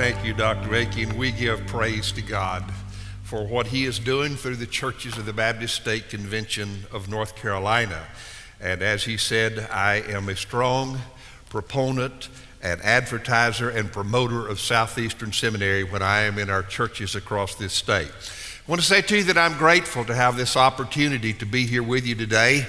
Thank 0.00 0.24
you, 0.24 0.32
Dr. 0.32 0.74
Akin. 0.76 1.18
We 1.18 1.30
give 1.30 1.66
praise 1.66 2.10
to 2.12 2.22
God 2.22 2.64
for 3.22 3.46
what 3.46 3.66
He 3.66 3.84
is 3.84 3.98
doing 3.98 4.34
through 4.34 4.56
the 4.56 4.66
churches 4.66 5.18
of 5.18 5.26
the 5.26 5.34
Baptist 5.34 5.74
State 5.74 6.08
Convention 6.08 6.86
of 6.90 7.10
North 7.10 7.36
Carolina. 7.36 8.06
And 8.62 8.80
as 8.80 9.04
He 9.04 9.18
said, 9.18 9.68
I 9.70 9.96
am 9.96 10.30
a 10.30 10.36
strong 10.36 11.00
proponent 11.50 12.30
and 12.62 12.80
advertiser 12.80 13.68
and 13.68 13.92
promoter 13.92 14.48
of 14.48 14.58
Southeastern 14.58 15.34
Seminary 15.34 15.84
when 15.84 16.00
I 16.00 16.20
am 16.20 16.38
in 16.38 16.48
our 16.48 16.62
churches 16.62 17.14
across 17.14 17.56
this 17.56 17.74
state. 17.74 18.08
I 18.08 18.70
want 18.70 18.80
to 18.80 18.86
say 18.86 19.02
to 19.02 19.18
you 19.18 19.24
that 19.24 19.36
I'm 19.36 19.58
grateful 19.58 20.06
to 20.06 20.14
have 20.14 20.34
this 20.34 20.56
opportunity 20.56 21.34
to 21.34 21.44
be 21.44 21.66
here 21.66 21.82
with 21.82 22.06
you 22.06 22.14
today. 22.14 22.66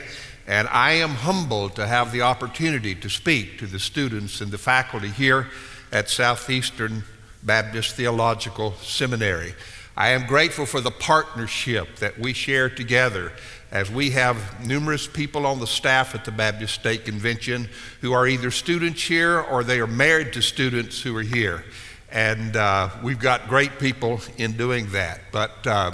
And 0.48 0.68
I 0.68 0.92
am 0.96 1.12
humbled 1.12 1.78
to 1.78 1.88
have 1.88 2.12
the 2.12 2.24
opportunity 2.24 2.94
to 2.96 3.10
speak 3.10 3.58
to 3.60 3.68
the 3.68 3.80
students 3.80 4.42
and 4.42 4.52
the 4.52 4.58
faculty 4.58 5.08
here 5.08 5.48
at 5.94 6.10
Southeastern 6.10 7.04
Baptist 7.44 7.96
Theological 7.96 8.74
Seminary. 8.82 9.54
I 9.96 10.10
am 10.10 10.26
grateful 10.26 10.66
for 10.66 10.82
the 10.82 10.92
partnership 10.92 11.98
that 11.98 12.18
we 12.18 12.34
share 12.34 12.70
together 12.70 13.34
as 13.72 13.90
we 13.90 14.12
have 14.12 14.66
numerous 14.66 15.08
people 15.08 15.46
on 15.46 15.60
the 15.60 15.68
staff 15.68 16.16
at 16.16 16.26
the 16.26 16.32
Baptist 16.32 16.76
State 16.76 17.06
Convention 17.06 17.70
who 18.02 18.14
are 18.14 18.28
either 18.28 18.52
students 18.52 19.02
here 19.02 19.40
or 19.40 19.64
they 19.64 19.80
are 19.80 19.88
married 19.88 20.34
to 20.34 20.42
students 20.42 21.02
who 21.02 21.16
are 21.16 21.22
here. 21.22 21.64
And 22.12 22.56
uh, 22.56 22.90
we've 23.04 23.20
got 23.20 23.48
great 23.48 23.80
people 23.80 24.20
in 24.38 24.54
doing 24.54 24.90
that. 24.92 25.22
But 25.32 25.66
uh, 25.66 25.92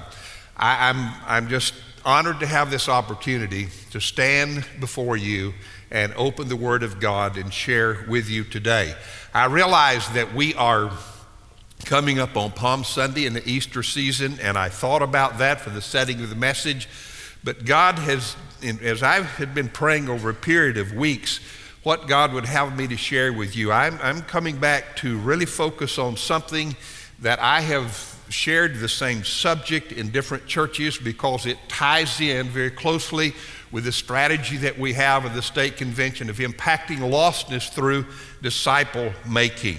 I, 0.56 0.90
I'm, 0.90 1.14
I'm 1.28 1.50
just 1.50 1.74
honored 2.04 2.40
to 2.40 2.48
have 2.48 2.72
this 2.72 2.90
opportunity 2.90 3.68
to 3.92 4.00
stand 4.00 4.66
before 4.80 5.18
you 5.18 5.54
and 5.92 6.14
open 6.16 6.50
the 6.50 6.56
Word 6.56 6.84
of 6.84 7.00
God 7.00 7.38
and 7.38 7.54
share 7.54 8.06
with 8.08 8.30
you 8.30 8.44
today. 8.44 8.96
I 9.34 9.46
realize 9.46 10.08
that 10.10 10.34
we 10.34 10.56
are 10.56 10.92
coming 11.88 12.20
up 12.20 12.36
on 12.36 12.52
Palm 12.52 12.84
Sunday 12.84 13.26
in 13.26 13.32
the 13.32 13.50
Easter 13.50 13.82
season, 13.82 14.38
and 14.42 14.58
I 14.58 14.68
thought 14.68 15.02
about 15.02 15.38
that 15.38 15.62
for 15.62 15.70
the 15.70 15.82
setting 15.82 16.20
of 16.22 16.30
the 16.30 16.36
message. 16.36 16.90
But 17.46 17.64
God 17.64 17.98
has, 18.00 18.36
as 18.82 19.02
I 19.02 19.22
had 19.22 19.56
been 19.56 19.70
praying 19.70 20.10
over 20.10 20.30
a 20.30 20.34
period 20.34 20.76
of 20.76 20.92
weeks, 20.92 21.40
what 21.84 22.06
God 22.06 22.34
would 22.34 22.44
have 22.44 22.78
me 22.78 22.88
to 22.88 22.98
share 22.98 23.32
with 23.32 23.56
you, 23.56 23.72
I'm, 23.72 23.98
I'm 24.04 24.22
coming 24.22 24.58
back 24.58 24.98
to 24.98 25.18
really 25.20 25.46
focus 25.46 25.98
on 25.98 26.18
something 26.18 26.76
that 27.20 27.40
I 27.40 27.62
have 27.62 28.20
shared 28.28 28.80
the 28.80 28.90
same 28.90 29.24
subject 29.24 29.94
in 29.94 30.12
different 30.12 30.46
churches 30.46 30.98
because 30.98 31.46
it 31.46 31.58
ties 31.70 32.20
in 32.20 32.50
very 32.50 32.70
closely 32.70 33.34
with 33.72 33.86
the 33.86 33.94
strategy 33.94 34.58
that 34.58 34.78
we 34.78 34.92
have 34.92 35.24
of 35.24 35.34
the 35.34 35.42
state 35.42 35.78
convention 35.78 36.30
of 36.30 36.40
impacting 36.40 36.98
lostness 36.98 37.70
through 37.72 38.06
disciple 38.42 39.14
making. 39.26 39.78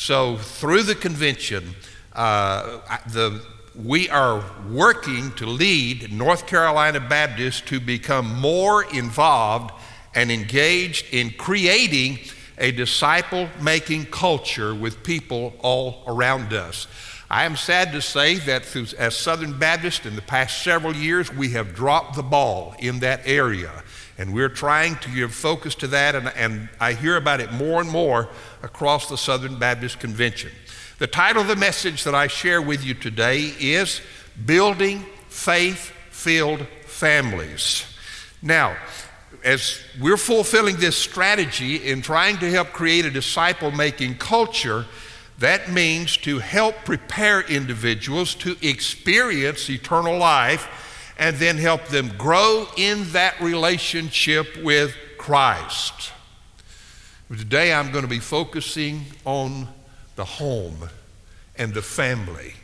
So, 0.00 0.38
through 0.38 0.84
the 0.84 0.94
convention, 0.94 1.74
uh, 2.14 2.78
the, 3.08 3.44
we 3.76 4.08
are 4.08 4.42
working 4.70 5.30
to 5.32 5.44
lead 5.44 6.10
North 6.10 6.46
Carolina 6.46 7.00
Baptists 7.00 7.60
to 7.66 7.78
become 7.80 8.40
more 8.40 8.84
involved 8.94 9.74
and 10.14 10.32
engaged 10.32 11.12
in 11.12 11.32
creating 11.32 12.18
a 12.56 12.72
disciple 12.72 13.50
making 13.60 14.06
culture 14.06 14.74
with 14.74 15.02
people 15.02 15.52
all 15.58 16.02
around 16.06 16.54
us. 16.54 16.86
I 17.28 17.44
am 17.44 17.54
sad 17.54 17.92
to 17.92 18.00
say 18.00 18.36
that 18.36 18.64
through, 18.64 18.86
as 18.98 19.14
Southern 19.14 19.58
Baptists 19.58 20.06
in 20.06 20.16
the 20.16 20.22
past 20.22 20.62
several 20.62 20.96
years, 20.96 21.30
we 21.30 21.50
have 21.50 21.74
dropped 21.74 22.16
the 22.16 22.22
ball 22.22 22.74
in 22.78 23.00
that 23.00 23.20
area. 23.26 23.84
And 24.20 24.34
we're 24.34 24.50
trying 24.50 24.96
to 24.96 25.08
give 25.08 25.32
focus 25.32 25.74
to 25.76 25.86
that, 25.86 26.14
and, 26.14 26.28
and 26.36 26.68
I 26.78 26.92
hear 26.92 27.16
about 27.16 27.40
it 27.40 27.52
more 27.52 27.80
and 27.80 27.88
more 27.88 28.28
across 28.62 29.08
the 29.08 29.16
Southern 29.16 29.58
Baptist 29.58 29.98
Convention. 29.98 30.50
The 30.98 31.06
title 31.06 31.40
of 31.40 31.48
the 31.48 31.56
message 31.56 32.04
that 32.04 32.14
I 32.14 32.26
share 32.26 32.60
with 32.60 32.84
you 32.84 32.92
today 32.92 33.54
is 33.58 34.02
Building 34.44 35.06
Faith 35.30 35.90
Filled 36.10 36.66
Families. 36.84 37.86
Now, 38.42 38.76
as 39.42 39.80
we're 39.98 40.18
fulfilling 40.18 40.76
this 40.76 40.98
strategy 40.98 41.76
in 41.76 42.02
trying 42.02 42.36
to 42.40 42.50
help 42.50 42.74
create 42.74 43.06
a 43.06 43.10
disciple 43.10 43.70
making 43.70 44.18
culture, 44.18 44.84
that 45.38 45.70
means 45.70 46.18
to 46.18 46.40
help 46.40 46.74
prepare 46.84 47.40
individuals 47.40 48.34
to 48.34 48.54
experience 48.60 49.70
eternal 49.70 50.18
life 50.18 50.89
and 51.20 51.36
then 51.36 51.58
help 51.58 51.84
them 51.88 52.10
grow 52.16 52.66
in 52.78 53.04
that 53.12 53.38
relationship 53.42 54.56
with 54.62 54.96
Christ. 55.18 56.12
Today 57.28 57.74
I'm 57.74 57.92
going 57.92 58.02
to 58.02 58.10
be 58.10 58.18
focusing 58.18 59.04
on 59.26 59.68
the 60.16 60.24
home 60.24 60.88
and 61.56 61.74
the 61.74 61.82
family 61.82 62.54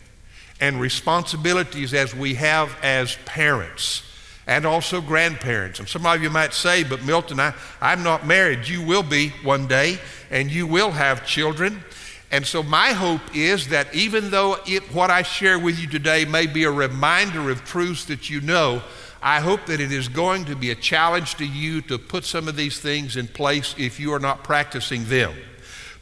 and 0.58 0.80
responsibilities 0.80 1.92
as 1.92 2.14
we 2.14 2.34
have 2.34 2.74
as 2.82 3.18
parents 3.26 4.02
and 4.46 4.64
also 4.64 5.02
grandparents. 5.02 5.78
And 5.78 5.86
some 5.88 6.06
of 6.06 6.22
you 6.22 6.30
might 6.30 6.54
say, 6.54 6.82
but 6.82 7.04
Milton, 7.04 7.38
I, 7.38 7.52
I'm 7.80 8.02
not 8.02 8.26
married. 8.26 8.66
You 8.66 8.82
will 8.82 9.02
be 9.02 9.30
one 9.42 9.66
day, 9.66 9.98
and 10.30 10.50
you 10.50 10.66
will 10.66 10.92
have 10.92 11.26
children. 11.26 11.84
And 12.30 12.44
so, 12.44 12.62
my 12.62 12.92
hope 12.92 13.20
is 13.34 13.68
that 13.68 13.94
even 13.94 14.30
though 14.30 14.56
it, 14.66 14.82
what 14.92 15.10
I 15.10 15.22
share 15.22 15.58
with 15.58 15.78
you 15.78 15.86
today 15.86 16.24
may 16.24 16.46
be 16.46 16.64
a 16.64 16.70
reminder 16.70 17.50
of 17.50 17.64
truths 17.64 18.04
that 18.06 18.28
you 18.28 18.40
know, 18.40 18.82
I 19.22 19.40
hope 19.40 19.66
that 19.66 19.80
it 19.80 19.92
is 19.92 20.08
going 20.08 20.44
to 20.46 20.56
be 20.56 20.70
a 20.70 20.74
challenge 20.74 21.36
to 21.36 21.46
you 21.46 21.80
to 21.82 21.98
put 21.98 22.24
some 22.24 22.48
of 22.48 22.56
these 22.56 22.80
things 22.80 23.16
in 23.16 23.28
place 23.28 23.74
if 23.78 24.00
you 24.00 24.12
are 24.12 24.18
not 24.18 24.44
practicing 24.44 25.04
them. 25.04 25.34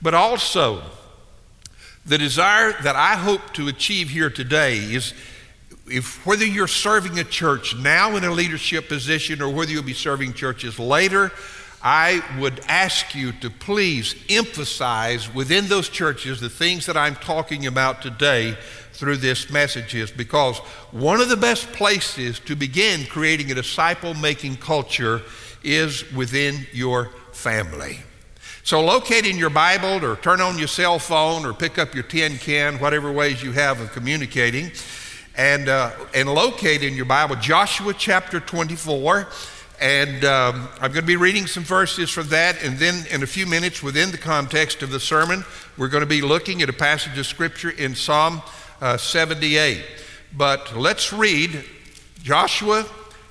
But 0.00 0.14
also, 0.14 0.82
the 2.06 2.18
desire 2.18 2.72
that 2.82 2.96
I 2.96 3.14
hope 3.16 3.52
to 3.54 3.68
achieve 3.68 4.10
here 4.10 4.30
today 4.30 4.76
is 4.78 5.14
if 5.90 6.24
whether 6.26 6.44
you're 6.44 6.66
serving 6.66 7.18
a 7.18 7.24
church 7.24 7.76
now 7.76 8.16
in 8.16 8.24
a 8.24 8.30
leadership 8.30 8.88
position 8.88 9.42
or 9.42 9.50
whether 9.50 9.70
you'll 9.70 9.82
be 9.82 9.92
serving 9.92 10.32
churches 10.32 10.78
later, 10.78 11.32
I 11.86 12.24
would 12.38 12.62
ask 12.66 13.14
you 13.14 13.32
to 13.32 13.50
please 13.50 14.14
emphasize 14.30 15.32
within 15.32 15.68
those 15.68 15.90
churches 15.90 16.40
the 16.40 16.48
things 16.48 16.86
that 16.86 16.96
I'm 16.96 17.14
talking 17.14 17.66
about 17.66 18.00
today 18.00 18.56
through 18.94 19.18
this 19.18 19.50
message 19.50 19.94
is 19.94 20.10
because 20.10 20.56
one 20.92 21.20
of 21.20 21.28
the 21.28 21.36
best 21.36 21.70
places 21.72 22.40
to 22.40 22.56
begin 22.56 23.04
creating 23.04 23.50
a 23.50 23.54
disciple 23.54 24.14
making 24.14 24.56
culture 24.56 25.20
is 25.62 26.10
within 26.12 26.66
your 26.72 27.10
family. 27.32 27.98
So, 28.62 28.82
locate 28.82 29.26
in 29.26 29.36
your 29.36 29.50
Bible 29.50 30.02
or 30.02 30.16
turn 30.16 30.40
on 30.40 30.58
your 30.58 30.68
cell 30.68 30.98
phone 30.98 31.44
or 31.44 31.52
pick 31.52 31.78
up 31.78 31.94
your 31.94 32.04
tin 32.04 32.38
can, 32.38 32.78
whatever 32.78 33.12
ways 33.12 33.42
you 33.42 33.52
have 33.52 33.78
of 33.82 33.92
communicating, 33.92 34.72
and, 35.36 35.68
uh, 35.68 35.90
and 36.14 36.32
locate 36.32 36.82
in 36.82 36.94
your 36.94 37.04
Bible 37.04 37.36
Joshua 37.36 37.92
chapter 37.92 38.40
24. 38.40 39.28
And 39.80 40.24
um, 40.24 40.68
I'm 40.76 40.92
going 40.92 41.02
to 41.02 41.02
be 41.02 41.16
reading 41.16 41.46
some 41.46 41.64
verses 41.64 42.08
from 42.08 42.28
that, 42.28 42.62
and 42.62 42.78
then 42.78 43.06
in 43.10 43.22
a 43.22 43.26
few 43.26 43.44
minutes, 43.44 43.82
within 43.82 44.12
the 44.12 44.18
context 44.18 44.82
of 44.82 44.90
the 44.90 45.00
sermon, 45.00 45.44
we're 45.76 45.88
going 45.88 46.02
to 46.02 46.06
be 46.06 46.22
looking 46.22 46.62
at 46.62 46.68
a 46.68 46.72
passage 46.72 47.18
of 47.18 47.26
Scripture 47.26 47.70
in 47.70 47.94
Psalm 47.94 48.40
uh, 48.80 48.96
78. 48.96 49.84
But 50.36 50.76
let's 50.76 51.12
read 51.12 51.64
Joshua, 52.22 52.86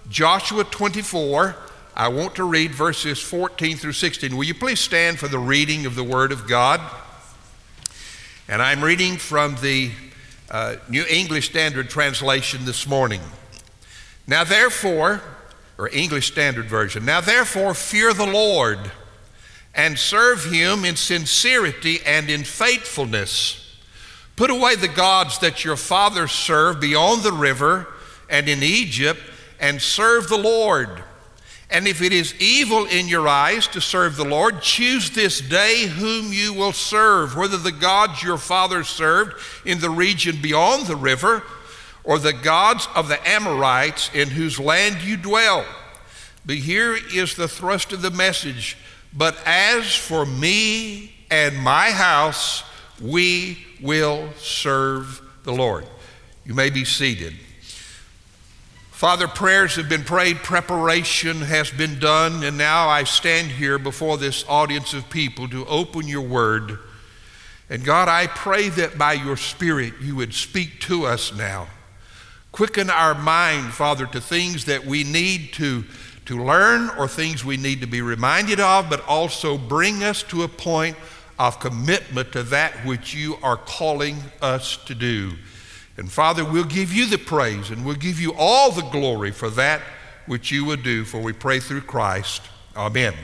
Joshua 0.10 0.66
24. 0.66 1.56
I 1.96 2.10
want 2.10 2.36
to 2.36 2.44
read 2.44 2.72
verses 2.72 3.22
14 3.22 3.78
through 3.78 3.94
16. 3.94 4.36
Will 4.36 4.44
you 4.44 4.54
please 4.54 4.80
stand 4.80 5.20
for 5.20 5.28
the 5.30 5.40
reading 5.40 5.86
of 5.86 5.96
the 5.96 6.04
Word 6.04 6.32
of 6.32 6.48
God? 6.48 6.82
And 8.50 8.62
I'm 8.62 8.84
reading 8.84 9.16
from 9.16 9.56
the 9.62 9.92
uh, 10.52 10.76
New 10.90 11.06
English 11.10 11.50
Standard 11.50 11.90
Translation 11.90 12.66
this 12.66 12.86
morning. 12.86 13.22
Now, 14.28 14.44
therefore, 14.44 15.22
or 15.78 15.90
English 15.90 16.32
Standard 16.32 16.66
Version. 16.66 17.06
Now, 17.06 17.22
therefore, 17.22 17.74
fear 17.74 18.14
the 18.14 18.26
Lord 18.26 18.80
and 19.76 19.98
serve 19.98 20.46
him 20.46 20.86
in 20.86 20.96
sincerity 20.96 22.00
and 22.06 22.30
in 22.30 22.44
faithfulness. 22.44 23.60
Put 24.36 24.50
away 24.50 24.76
the 24.76 24.88
gods 24.88 25.40
that 25.40 25.64
your 25.64 25.78
fathers 25.78 26.32
served 26.32 26.80
beyond 26.80 27.24
the 27.24 27.32
river 27.32 27.88
and 28.30 28.48
in 28.50 28.64
Egypt, 28.64 29.20
and 29.60 29.82
serve 29.82 30.28
the 30.28 30.38
Lord. 30.38 31.04
And 31.70 31.88
if 31.88 32.02
it 32.02 32.12
is 32.12 32.36
evil 32.40 32.86
in 32.86 33.08
your 33.08 33.28
eyes 33.28 33.68
to 33.70 33.82
serve 33.82 34.16
the 34.16 34.26
Lord, 34.26 34.62
choose 34.62 35.10
this 35.12 35.40
day 35.40 35.88
whom 35.88 36.34
you 36.34 36.54
will 36.54 36.72
serve, 36.72 37.36
whether 37.36 37.58
the 37.58 37.72
gods 37.72 38.24
your 38.24 38.38
fathers 38.38 38.88
served 38.88 39.34
in 39.66 39.80
the 39.80 39.90
region 39.90 40.42
beyond 40.42 40.88
the 40.88 40.96
river, 40.96 41.44
or 42.04 42.20
the 42.20 42.34
gods 42.34 42.88
of 42.96 43.08
the 43.08 43.28
Amorites 43.28 44.10
in 44.14 44.30
whose 44.30 44.60
land 44.60 45.02
you 45.02 45.18
dwell. 45.18 45.66
But 46.46 46.58
here 46.58 46.98
is 47.14 47.36
the 47.36 47.48
thrust 47.48 47.94
of 47.94 48.02
the 48.02 48.12
message. 48.12 48.78
But 49.14 49.38
as 49.46 49.96
for 49.96 50.26
me 50.26 51.14
and 51.32 51.58
my 51.58 51.92
house, 51.92 52.64
we 53.02 53.58
will 53.82 54.30
serve 54.38 55.22
the 55.44 55.54
Lord. 55.54 55.86
You 56.46 56.54
may 56.54 56.70
be 56.70 56.84
seated. 56.84 57.34
Father, 58.92 59.28
prayers 59.28 59.76
have 59.76 59.90
been 59.90 60.04
prayed, 60.04 60.38
preparation 60.38 61.42
has 61.42 61.70
been 61.70 62.00
done, 62.00 62.44
and 62.44 62.58
now 62.58 62.88
I 62.88 63.04
stand 63.04 63.52
here 63.52 63.78
before 63.78 64.18
this 64.18 64.46
audience 64.48 64.94
of 64.94 65.10
people 65.10 65.50
to 65.50 65.66
open 65.66 66.08
your 66.08 66.22
word. 66.22 66.80
And 67.70 67.84
God, 67.84 68.08
I 68.08 68.28
pray 68.28 68.70
that 68.70 68.98
by 68.98 69.14
your 69.14 69.36
Spirit 69.36 69.96
you 70.02 70.16
would 70.16 70.34
speak 70.34 70.80
to 70.82 71.06
us 71.06 71.34
now. 71.34 71.68
Quicken 72.54 72.92
our 72.92 73.16
mind, 73.16 73.74
Father, 73.74 74.06
to 74.06 74.22
things 74.22 74.66
that 74.66 74.86
we 74.86 75.04
need 75.04 75.54
to, 75.54 75.84
to 76.28 76.44
learn 76.44 76.92
or 77.00 77.08
things 77.08 77.44
we 77.44 77.58
need 77.58 77.82
to 77.82 77.88
be 77.88 78.00
reminded 78.04 78.60
of, 78.60 78.92
but 78.92 79.04
also 79.08 79.58
bring 79.58 80.04
us 80.04 80.22
to 80.22 80.44
a 80.44 80.48
point 80.48 80.96
of 81.40 81.60
commitment 81.60 82.32
to 82.32 82.44
that 82.44 82.74
which 82.86 83.16
you 83.16 83.38
are 83.42 83.58
calling 83.58 84.18
us 84.40 84.78
to 84.86 84.94
do. 84.94 85.32
And 85.98 86.12
Father, 86.12 86.46
we'll 86.46 86.64
give 86.64 86.94
you 86.94 87.08
the 87.08 87.18
praise 87.18 87.72
and 87.72 87.84
we'll 87.84 87.96
give 87.96 88.20
you 88.20 88.36
all 88.38 88.70
the 88.70 88.84
glory 88.84 89.32
for 89.32 89.50
that 89.50 89.82
which 90.28 90.52
you 90.52 90.64
would 90.66 90.84
do, 90.84 91.06
for 91.06 91.20
we 91.20 91.34
pray 91.34 91.60
through 91.60 91.82
Christ. 91.82 92.44
Amen. 92.78 93.16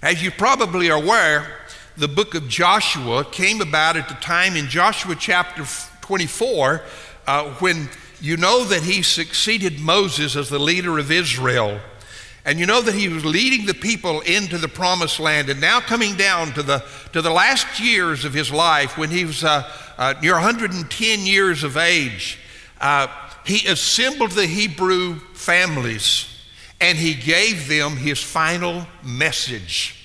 As 0.00 0.22
you 0.22 0.30
probably 0.30 0.90
are 0.90 1.02
aware, 1.02 1.60
the 1.98 2.08
book 2.08 2.34
of 2.34 2.48
Joshua 2.48 3.26
came 3.26 3.60
about 3.60 3.98
at 3.98 4.08
the 4.08 4.14
time 4.14 4.56
in 4.56 4.68
Joshua 4.68 5.14
chapter 5.14 5.66
24 6.00 6.82
uh, 7.26 7.50
when 7.54 7.88
you 8.20 8.36
know 8.36 8.64
that 8.64 8.82
he 8.82 9.02
succeeded 9.02 9.80
Moses 9.80 10.36
as 10.36 10.48
the 10.48 10.58
leader 10.58 10.98
of 10.98 11.10
Israel. 11.10 11.80
And 12.46 12.58
you 12.58 12.66
know 12.66 12.82
that 12.82 12.94
he 12.94 13.08
was 13.08 13.24
leading 13.24 13.66
the 13.66 13.74
people 13.74 14.20
into 14.20 14.58
the 14.58 14.68
promised 14.68 15.18
land 15.18 15.48
and 15.48 15.60
now 15.60 15.80
coming 15.80 16.14
down 16.14 16.52
to 16.52 16.62
the, 16.62 16.84
to 17.12 17.22
the 17.22 17.30
last 17.30 17.80
years 17.80 18.24
of 18.24 18.34
his 18.34 18.52
life 18.52 18.98
when 18.98 19.10
he 19.10 19.24
was 19.24 19.42
uh, 19.42 19.70
uh, 19.96 20.14
near 20.20 20.34
110 20.34 21.20
years 21.20 21.64
of 21.64 21.78
age, 21.78 22.38
uh, 22.80 23.06
he 23.46 23.66
assembled 23.66 24.32
the 24.32 24.46
Hebrew 24.46 25.18
families 25.32 26.26
and 26.80 26.98
he 26.98 27.14
gave 27.14 27.66
them 27.66 27.96
his 27.96 28.22
final 28.22 28.86
message. 29.02 29.96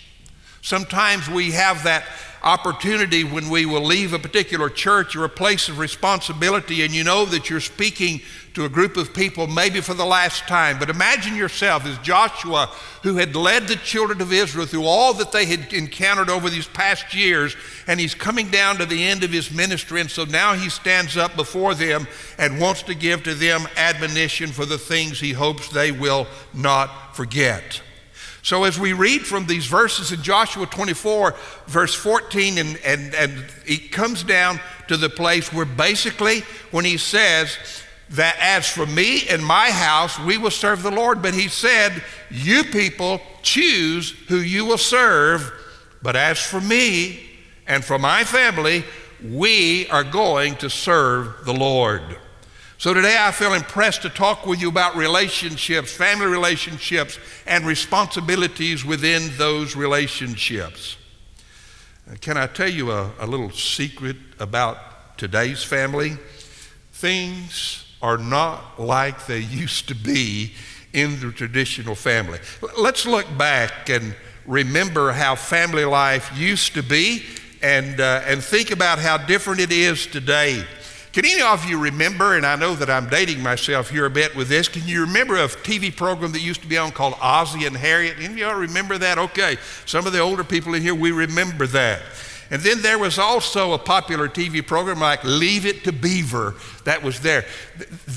Sometimes 0.62 1.30
we 1.30 1.51
have 1.51 1.83
that 1.83 2.06
opportunity 2.44 3.24
when 3.24 3.50
we 3.50 3.65
will 3.65 3.83
leave 3.83 4.13
a 4.13 4.19
particular 4.19 4.69
church 4.69 5.15
or 5.15 5.25
a 5.25 5.30
place 5.30 5.69
of 5.69 5.80
responsibility 5.80 6.83
and 6.83 6.94
you 6.94 7.03
know 7.03 7.25
that 7.25 7.50
you're 7.50 7.59
speaking 7.59 8.21
to 8.53 8.65
a 8.65 8.69
group 8.69 8.97
of 8.97 9.13
people 9.13 9.47
maybe 9.47 9.81
for 9.81 9.94
the 9.94 10.06
last 10.06 10.47
time. 10.47 10.80
But 10.80 10.89
imagine 10.89 11.36
yourself 11.36 11.86
as 11.86 11.97
Joshua, 12.00 12.68
who 13.03 13.15
had 13.15 13.36
led 13.36 13.68
the 13.68 13.75
children 13.75 14.21
of 14.21 14.33
Israel 14.33 14.65
through 14.65 14.86
all 14.86 15.13
that 15.15 15.31
they 15.31 15.45
had 15.45 15.74
encountered 15.74 16.30
over 16.30 16.50
these 16.50 16.68
past 16.68 17.13
years, 17.13 17.56
and 17.88 18.00
he's 18.00 18.15
coming 18.15 18.50
down 18.50 18.77
to 18.77 18.85
the 18.85 19.03
end 19.03 19.24
of 19.24 19.31
his 19.31 19.51
ministry. 19.51 20.01
And 20.01 20.09
so 20.09 20.25
now 20.25 20.53
he 20.53 20.69
stands 20.69 21.18
up 21.18 21.35
before 21.35 21.75
them 21.75 22.07
and 22.38 22.59
wants 22.59 22.83
to 22.83 22.95
give 22.95 23.24
to 23.24 23.33
them 23.33 23.68
admonition 23.77 24.50
for 24.50 24.65
the 24.65 24.77
things 24.77 25.19
he 25.19 25.33
hopes 25.33 25.69
they 25.69 25.92
will 25.92 26.27
not 26.53 27.15
forget. 27.15 27.81
So, 28.49 28.63
as 28.63 28.79
we 28.79 28.93
read 28.93 29.27
from 29.27 29.45
these 29.45 29.67
verses 29.67 30.11
in 30.11 30.23
Joshua 30.23 30.65
24, 30.65 31.35
verse 31.67 31.93
14, 31.93 32.57
and, 32.57 32.79
and, 32.83 33.13
and 33.13 33.45
it 33.67 33.91
comes 33.91 34.23
down 34.23 34.59
to 34.87 34.97
the 34.97 35.07
place 35.07 35.53
where 35.53 35.65
basically 35.65 36.39
when 36.71 36.83
he 36.83 36.97
says, 36.97 37.55
that 38.09 38.35
as 38.39 38.67
for 38.67 38.87
me 38.87 39.27
and 39.27 39.45
my 39.45 39.69
house, 39.69 40.17
we 40.17 40.39
will 40.39 40.49
serve 40.49 40.81
the 40.81 40.89
Lord. 40.89 41.21
But 41.21 41.35
he 41.35 41.47
said, 41.47 42.01
You 42.31 42.63
people 42.63 43.21
choose 43.43 44.15
who 44.29 44.37
you 44.37 44.65
will 44.65 44.79
serve. 44.79 45.53
But 46.01 46.15
as 46.15 46.39
for 46.39 46.59
me 46.59 47.19
and 47.67 47.85
for 47.85 47.99
my 47.99 48.23
family, 48.23 48.83
we 49.23 49.87
are 49.89 50.03
going 50.03 50.55
to 50.55 50.71
serve 50.71 51.45
the 51.45 51.53
Lord. 51.53 52.01
So 52.79 52.93
today 52.93 53.17
I 53.19 53.33
feel 53.33 53.55
impressed 53.55 54.03
to 54.03 54.09
talk 54.09 54.45
with 54.45 54.61
you 54.61 54.69
about 54.69 54.95
relationships, 54.95 55.91
family 55.91 56.27
relationships, 56.27 57.19
and 57.45 57.65
responsibilities 57.67 58.85
within 58.85 59.35
those 59.35 59.75
relationships. 59.75 60.95
Can 62.21 62.37
I 62.37 62.47
tell 62.47 62.69
you 62.69 62.93
a, 62.93 63.11
a 63.19 63.27
little 63.27 63.51
secret 63.51 64.15
about 64.39 65.17
today's 65.17 65.61
family? 65.61 66.15
Things 66.93 67.83
are 68.01 68.17
not 68.17 68.79
like 68.79 69.25
they 69.25 69.39
used 69.61 69.89
to 69.89 69.93
be 69.93 70.53
in 70.93 71.19
the 71.19 71.33
traditional 71.33 71.95
family. 71.95 72.39
Let's 72.77 73.05
look 73.05 73.25
back 73.37 73.89
and 73.89 74.15
remember 74.45 75.11
how 75.11 75.35
family 75.35 75.83
life 75.83 76.31
used 76.33 76.75
to 76.75 76.83
be 76.83 77.25
and, 77.61 77.99
uh, 77.99 78.21
and 78.25 78.41
think 78.41 78.71
about 78.71 78.99
how 78.99 79.17
different 79.17 79.59
it 79.59 79.73
is 79.73 80.07
today. 80.07 80.63
Can 81.19 81.30
any 81.30 81.42
of 81.42 81.66
you 81.66 81.77
remember, 81.77 82.38
and 82.38 82.45
I 82.45 82.56
know 82.56 82.75
that 82.75 82.89
I'm 82.89 83.10
dating 83.10 83.44
myself 83.44 83.89
here 83.89 84.06
a 84.06 84.10
bit 84.10 84.33
with 84.38 84.48
this, 84.48 84.69
can 84.69 84.88
you 84.88 85.01
remember 85.01 85.36
a 85.36 85.50
TV 85.50 85.94
program 85.94 86.31
that 86.31 86.42
used 86.42 86.62
to 86.62 86.68
be 86.68 86.77
on 86.77 86.92
called 86.94 87.16
Ozzie 87.19 87.66
and 87.66 87.75
Harriet? 87.75 88.16
Any 88.19 88.27
of 88.27 88.38
y'all 88.38 88.56
remember 88.56 88.98
that? 88.98 89.18
Okay. 89.18 89.57
Some 89.86 90.07
of 90.07 90.13
the 90.13 90.19
older 90.19 90.45
people 90.45 90.75
in 90.75 90.81
here, 90.81 90.95
we 90.95 91.12
remember 91.12 91.68
that. 91.68 92.04
And 92.51 92.62
then 92.62 92.81
there 92.81 92.98
was 92.98 93.19
also 93.19 93.74
a 93.74 93.77
popular 93.77 94.30
TV 94.30 94.66
program 94.66 95.01
like 95.01 95.21
Leave 95.25 95.66
It 95.66 95.83
to 95.83 95.92
Beaver 95.92 96.56
that 96.86 97.04
was 97.04 97.19
there. 97.19 97.44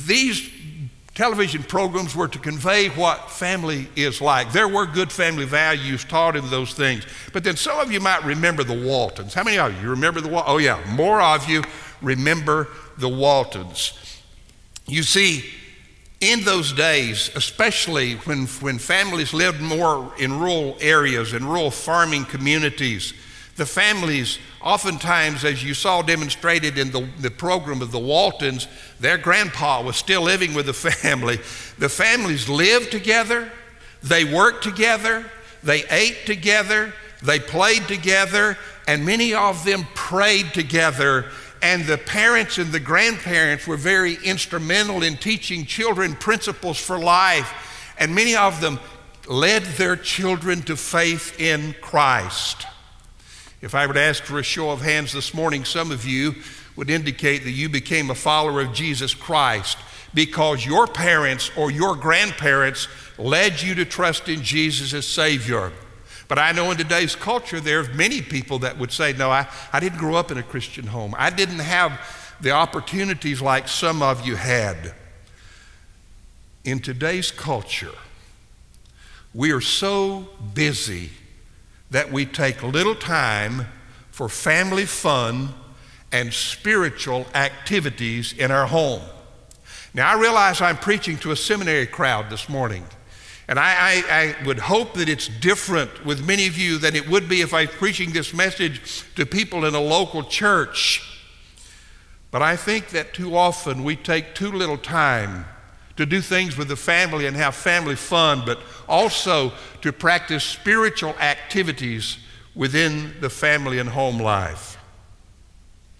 These 0.06 0.48
television 1.16 1.64
programs 1.64 2.14
were 2.14 2.28
to 2.28 2.38
convey 2.38 2.88
what 2.90 3.32
family 3.32 3.88
is 3.96 4.20
like. 4.20 4.52
There 4.52 4.68
were 4.68 4.86
good 4.86 5.10
family 5.10 5.44
values 5.44 6.04
taught 6.04 6.36
in 6.36 6.48
those 6.50 6.72
things. 6.72 7.04
But 7.32 7.42
then 7.42 7.56
some 7.56 7.80
of 7.80 7.90
you 7.90 7.98
might 7.98 8.22
remember 8.22 8.62
the 8.62 8.80
Waltons. 8.80 9.34
How 9.34 9.42
many 9.42 9.58
of 9.58 9.82
you 9.82 9.90
remember 9.90 10.20
the 10.20 10.28
Waltons? 10.28 10.54
Oh, 10.54 10.58
yeah, 10.58 10.80
more 10.94 11.20
of 11.20 11.48
you 11.48 11.64
remember 12.00 12.68
the 12.98 13.08
Waltons. 13.08 13.92
You 14.86 15.02
see, 15.02 15.44
in 16.20 16.44
those 16.44 16.72
days, 16.72 17.30
especially 17.34 18.14
when, 18.14 18.46
when 18.46 18.78
families 18.78 19.34
lived 19.34 19.60
more 19.60 20.12
in 20.18 20.38
rural 20.38 20.76
areas, 20.80 21.34
in 21.34 21.44
rural 21.44 21.70
farming 21.70 22.26
communities, 22.26 23.12
the 23.56 23.66
families, 23.66 24.38
oftentimes, 24.62 25.44
as 25.44 25.62
you 25.62 25.74
saw 25.74 26.00
demonstrated 26.00 26.78
in 26.78 26.90
the, 26.90 27.06
the 27.20 27.30
program 27.30 27.82
of 27.82 27.92
the 27.92 27.98
Waltons, 27.98 28.66
their 28.98 29.18
grandpa 29.18 29.82
was 29.82 29.96
still 29.96 30.22
living 30.22 30.54
with 30.54 30.66
the 30.66 30.72
family. 30.72 31.36
The 31.78 31.88
families 31.88 32.48
lived 32.48 32.90
together, 32.90 33.50
they 34.02 34.24
worked 34.24 34.64
together, 34.64 35.24
they 35.62 35.84
ate 35.90 36.24
together, 36.24 36.92
they 37.22 37.38
played 37.38 37.86
together, 37.88 38.56
and 38.88 39.04
many 39.04 39.34
of 39.34 39.64
them 39.64 39.86
prayed 39.94 40.54
together. 40.54 41.26
And 41.62 41.86
the 41.86 41.96
parents 41.96 42.58
and 42.58 42.72
the 42.72 42.80
grandparents 42.80 43.66
were 43.66 43.76
very 43.76 44.18
instrumental 44.24 45.02
in 45.02 45.16
teaching 45.16 45.64
children 45.64 46.16
principles 46.16 46.78
for 46.78 46.98
life. 46.98 47.94
And 47.98 48.14
many 48.14 48.34
of 48.34 48.60
them 48.60 48.80
led 49.28 49.62
their 49.62 49.94
children 49.94 50.62
to 50.62 50.76
faith 50.76 51.40
in 51.40 51.74
Christ. 51.80 52.66
If 53.60 53.76
I 53.76 53.86
were 53.86 53.94
to 53.94 54.00
ask 54.00 54.24
for 54.24 54.40
a 54.40 54.42
show 54.42 54.70
of 54.70 54.80
hands 54.80 55.12
this 55.12 55.32
morning, 55.32 55.64
some 55.64 55.92
of 55.92 56.04
you 56.04 56.34
would 56.74 56.90
indicate 56.90 57.44
that 57.44 57.52
you 57.52 57.68
became 57.68 58.10
a 58.10 58.14
follower 58.14 58.60
of 58.60 58.72
Jesus 58.72 59.14
Christ 59.14 59.78
because 60.14 60.66
your 60.66 60.88
parents 60.88 61.50
or 61.56 61.70
your 61.70 61.94
grandparents 61.94 62.88
led 63.18 63.62
you 63.62 63.76
to 63.76 63.84
trust 63.84 64.28
in 64.28 64.42
Jesus 64.42 64.92
as 64.94 65.06
Savior. 65.06 65.70
But 66.32 66.38
I 66.38 66.52
know 66.52 66.70
in 66.70 66.78
today's 66.78 67.14
culture, 67.14 67.60
there 67.60 67.80
are 67.80 67.88
many 67.92 68.22
people 68.22 68.60
that 68.60 68.78
would 68.78 68.90
say, 68.90 69.12
No, 69.12 69.30
I, 69.30 69.46
I 69.70 69.80
didn't 69.80 69.98
grow 69.98 70.14
up 70.14 70.30
in 70.30 70.38
a 70.38 70.42
Christian 70.42 70.86
home. 70.86 71.14
I 71.18 71.28
didn't 71.28 71.58
have 71.58 72.00
the 72.40 72.52
opportunities 72.52 73.42
like 73.42 73.68
some 73.68 74.00
of 74.00 74.26
you 74.26 74.36
had. 74.36 74.94
In 76.64 76.78
today's 76.78 77.30
culture, 77.30 77.92
we 79.34 79.52
are 79.52 79.60
so 79.60 80.26
busy 80.54 81.10
that 81.90 82.10
we 82.10 82.24
take 82.24 82.62
little 82.62 82.94
time 82.94 83.66
for 84.10 84.26
family 84.30 84.86
fun 84.86 85.50
and 86.12 86.32
spiritual 86.32 87.26
activities 87.34 88.32
in 88.32 88.50
our 88.50 88.66
home. 88.66 89.02
Now, 89.92 90.10
I 90.10 90.18
realize 90.18 90.62
I'm 90.62 90.78
preaching 90.78 91.18
to 91.18 91.32
a 91.32 91.36
seminary 91.36 91.84
crowd 91.84 92.30
this 92.30 92.48
morning, 92.48 92.86
and 93.52 93.60
I, 93.60 93.74
I, 94.08 94.34
I, 94.40 94.46
would 94.46 94.58
hope 94.58 94.94
that 94.94 95.10
it's 95.10 95.28
different 95.28 96.06
with 96.06 96.26
many 96.26 96.46
of 96.46 96.56
you 96.56 96.78
than 96.78 96.96
it 96.96 97.06
would 97.06 97.28
be 97.28 97.42
if 97.42 97.52
I 97.52 97.66
was 97.66 97.74
preaching 97.74 98.10
this 98.10 98.32
message 98.32 99.04
to 99.14 99.26
people 99.26 99.66
in 99.66 99.74
a 99.74 99.78
local 99.78 100.22
church. 100.22 101.20
But 102.30 102.40
I 102.40 102.56
think 102.56 102.88
that 102.92 103.12
too 103.12 103.36
often 103.36 103.84
we 103.84 103.94
take 103.94 104.34
too 104.34 104.50
little 104.50 104.78
time 104.78 105.44
to 105.98 106.06
do 106.06 106.22
things 106.22 106.56
with 106.56 106.68
the 106.68 106.76
family 106.76 107.26
and 107.26 107.36
have 107.36 107.54
family 107.54 107.94
fun, 107.94 108.42
but 108.46 108.58
also 108.88 109.52
to 109.82 109.92
practice 109.92 110.44
spiritual 110.44 111.14
activities 111.20 112.16
within 112.54 113.12
the 113.20 113.28
family 113.28 113.78
and 113.78 113.90
home 113.90 114.18
life. 114.18 114.78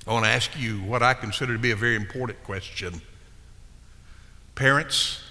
I 0.06 0.12
want 0.14 0.24
to 0.24 0.30
ask 0.30 0.58
you 0.58 0.78
what 0.78 1.02
I 1.02 1.12
consider 1.12 1.52
to 1.52 1.58
be 1.58 1.72
a 1.72 1.76
very 1.76 1.96
important 1.96 2.42
question. 2.44 3.02
Parents, 4.54 5.22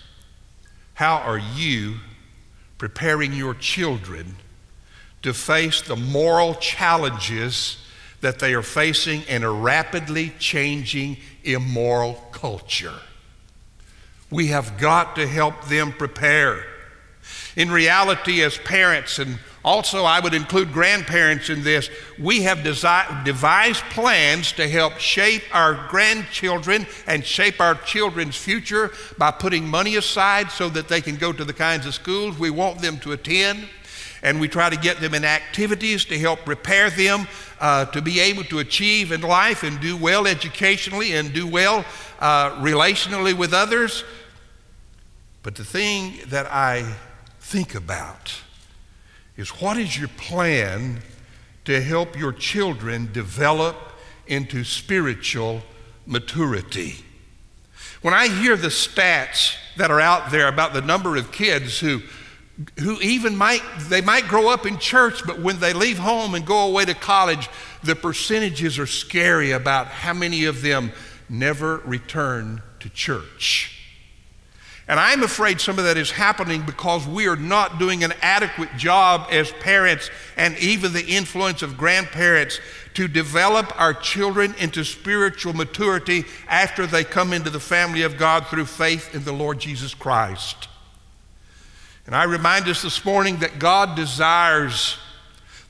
how 0.94 1.16
are 1.18 1.40
you 1.56 1.96
preparing 2.82 3.32
your 3.32 3.54
children 3.54 4.36
to 5.22 5.36
face 5.36 5.84
the 5.84 5.96
moral 5.96 6.56
challenges 6.56 7.78
that 8.22 8.40
they 8.40 8.56
are 8.56 8.64
facing 8.64 9.22
in 9.28 9.44
a 9.44 9.52
rapidly 9.52 10.34
changing 10.40 11.16
immoral 11.44 12.16
culture? 12.32 12.96
We 14.32 14.48
have 14.48 14.80
got 14.80 15.16
to 15.18 15.28
help 15.28 15.66
them 15.66 15.92
prepare. 15.92 16.66
In 17.56 17.70
reality, 17.70 18.42
as 18.42 18.58
parents, 18.58 19.20
and 19.20 19.38
also 19.64 20.04
I 20.04 20.20
would 20.20 20.34
include 20.34 20.74
grandparents 20.74 21.50
in 21.50 21.64
this, 21.64 21.90
we 22.18 22.42
have 22.44 22.60
desi- 22.60 23.24
devised 23.24 23.84
plans 23.92 24.52
to 24.54 24.68
help 24.68 24.98
shape 24.98 25.44
our 25.54 25.88
grandchildren 25.90 26.88
and 27.06 27.24
shape 27.24 27.62
our 27.62 27.76
children's 27.76 28.36
future 28.36 28.92
by 29.18 29.32
putting 29.32 29.68
money 29.68 29.98
aside 29.98 30.50
so 30.50 30.68
that 30.70 30.88
they 30.88 31.02
can 31.02 31.16
go 31.16 31.32
to 31.32 31.46
the 31.46 31.54
kinds 31.54 31.86
of 31.86 31.94
schools 31.94 32.40
we 32.40 32.50
want 32.50 32.82
them 32.82 32.98
to 33.00 33.12
attend. 33.12 33.68
And 34.24 34.40
we 34.40 34.48
try 34.48 34.70
to 34.70 34.78
get 34.78 35.00
them 35.00 35.16
in 35.16 35.26
activities 35.26 36.06
to 36.06 36.18
help 36.18 36.46
prepare 36.46 36.92
them 36.92 37.28
uh, 37.60 37.86
to 37.86 38.02
be 38.02 38.20
able 38.20 38.44
to 38.46 38.60
achieve 38.60 39.12
in 39.12 39.22
life 39.22 39.64
and 39.64 39.80
do 39.80 39.98
well 39.98 40.28
educationally 40.28 41.14
and 41.14 41.34
do 41.34 41.48
well 41.48 41.86
uh, 42.20 42.52
relationally 42.62 43.34
with 43.34 43.52
others. 43.52 44.04
But 45.44 45.56
the 45.56 45.66
thing 45.66 46.20
that 46.28 46.46
I 46.52 46.96
think 47.40 47.74
about 47.74 48.42
is 49.38 49.50
what 49.62 49.78
is 49.78 49.98
your 49.98 50.10
plan 50.10 51.02
to 51.66 51.82
help 51.82 52.18
your 52.18 52.34
children 52.34 53.12
develop 53.12 53.76
into 54.28 54.64
spiritual 54.64 55.62
maturity? 56.06 56.96
When 58.02 58.14
I 58.14 58.28
hear 58.28 58.56
the 58.56 58.70
stats 58.70 59.56
that 59.78 59.92
are 59.92 60.02
out 60.02 60.32
there 60.32 60.48
about 60.48 60.74
the 60.74 60.82
number 60.82 61.16
of 61.16 61.32
kids 61.32 61.80
who 61.80 62.02
who 62.80 63.00
even 63.02 63.36
might 63.36 63.62
they 63.90 64.02
might 64.02 64.28
grow 64.28 64.50
up 64.50 64.66
in 64.68 64.78
church 64.78 65.26
but 65.26 65.40
when 65.40 65.60
they 65.60 65.74
leave 65.74 65.98
home 65.98 66.36
and 66.36 66.46
go 66.46 66.68
away 66.68 66.86
to 66.86 66.94
college 66.94 67.50
the 67.84 67.96
percentages 67.96 68.78
are 68.78 68.86
scary 68.86 69.52
about 69.52 69.88
how 69.88 70.14
many 70.14 70.46
of 70.46 70.62
them 70.62 70.92
never 71.28 71.78
return 71.78 72.62
to 72.80 72.90
church 72.90 73.81
and 74.92 75.00
I'm 75.00 75.24
afraid 75.24 75.62
some 75.62 75.80
of 75.80 75.86
that 75.86 75.96
is 75.96 76.12
happening 76.12 76.64
because 76.64 77.08
we 77.08 77.30
are 77.30 77.38
not 77.38 77.80
doing 77.80 78.04
an 78.04 78.12
adequate 78.22 78.76
job 78.76 79.30
as 79.32 79.50
parents 79.50 80.10
and 80.36 80.58
even 80.58 80.92
the 80.92 81.06
influence 81.06 81.62
of 81.62 81.78
grandparents 81.78 82.60
to 82.96 83.08
develop 83.08 83.72
our 83.80 83.94
children 83.94 84.54
into 84.60 84.84
spiritual 84.84 85.54
maturity 85.54 86.26
after 86.50 86.86
they 86.86 87.06
come 87.06 87.32
into 87.32 87.50
the 87.50 87.58
family 87.58 88.02
of 88.02 88.18
God 88.18 88.48
through 88.48 88.66
faith 88.66 89.16
in 89.16 89.24
the 89.24 89.32
Lord 89.32 89.60
Jesus 89.60 89.94
Christ. 89.94 90.68
And 92.06 92.14
I 92.14 92.26
remind 92.26 92.68
us 92.68 92.82
this 92.82 93.06
morning 93.06 93.38
that 93.38 93.60
God 93.60 93.96
desires 93.96 94.98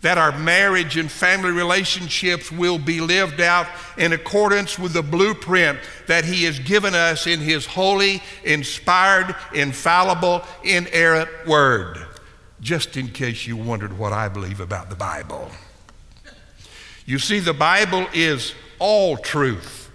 that 0.02 0.18
our 0.18 0.38
marriage 0.38 0.98
and 0.98 1.12
family 1.12 1.52
relationships 1.52 2.52
will 2.52 2.80
be 2.80 3.00
lived 3.00 3.40
out 3.40 3.68
in 3.98 4.14
accordance 4.14 4.78
with 4.78 4.94
the 4.94 5.04
blueprint 5.04 5.80
that 6.08 6.26
He 6.26 6.44
has 6.46 6.60
given 6.60 6.96
us 6.96 7.28
in 7.28 7.40
His 7.40 7.66
holy, 7.66 8.22
inspired, 8.44 9.36
infallible, 9.54 10.44
inerrant 10.64 11.30
Word. 11.48 12.00
Just 12.60 12.98
in 12.98 13.10
case 13.10 13.46
you 13.48 13.56
wondered 13.56 13.98
what 13.98 14.12
I 14.12 14.28
believe 14.28 14.60
about 14.60 14.90
the 14.90 14.96
Bible. 14.96 15.50
You 17.06 17.20
see, 17.20 17.40
the 17.40 17.54
Bible 17.54 18.08
is 18.14 18.54
all 18.80 19.18
truth, 19.18 19.92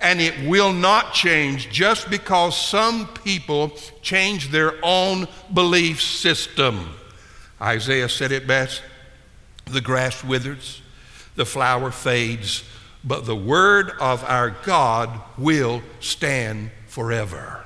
and 0.00 0.20
it 0.20 0.48
will 0.48 0.72
not 0.72 1.12
change 1.12 1.70
just 1.70 2.08
because 2.08 2.56
some 2.56 3.08
people 3.24 3.70
change 4.02 4.50
their 4.50 4.74
own 4.82 5.26
belief 5.52 6.00
system. 6.00 6.94
Isaiah 7.60 8.08
said 8.08 8.32
it 8.32 8.46
best 8.46 8.82
the 9.72 9.80
grass 9.80 10.24
withers, 10.24 10.82
the 11.36 11.46
flower 11.46 11.90
fades, 11.90 12.64
but 13.04 13.24
the 13.26 13.36
word 13.36 13.92
of 14.00 14.24
our 14.24 14.50
God 14.50 15.20
will 15.36 15.82
stand 16.00 16.70
forever. 16.86 17.64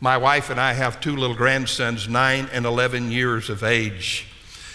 My 0.00 0.16
wife 0.16 0.50
and 0.50 0.60
I 0.60 0.74
have 0.74 1.00
two 1.00 1.16
little 1.16 1.34
grandsons, 1.34 2.08
nine 2.08 2.48
and 2.52 2.64
11 2.64 3.10
years 3.10 3.50
of 3.50 3.64
age. 3.64 4.26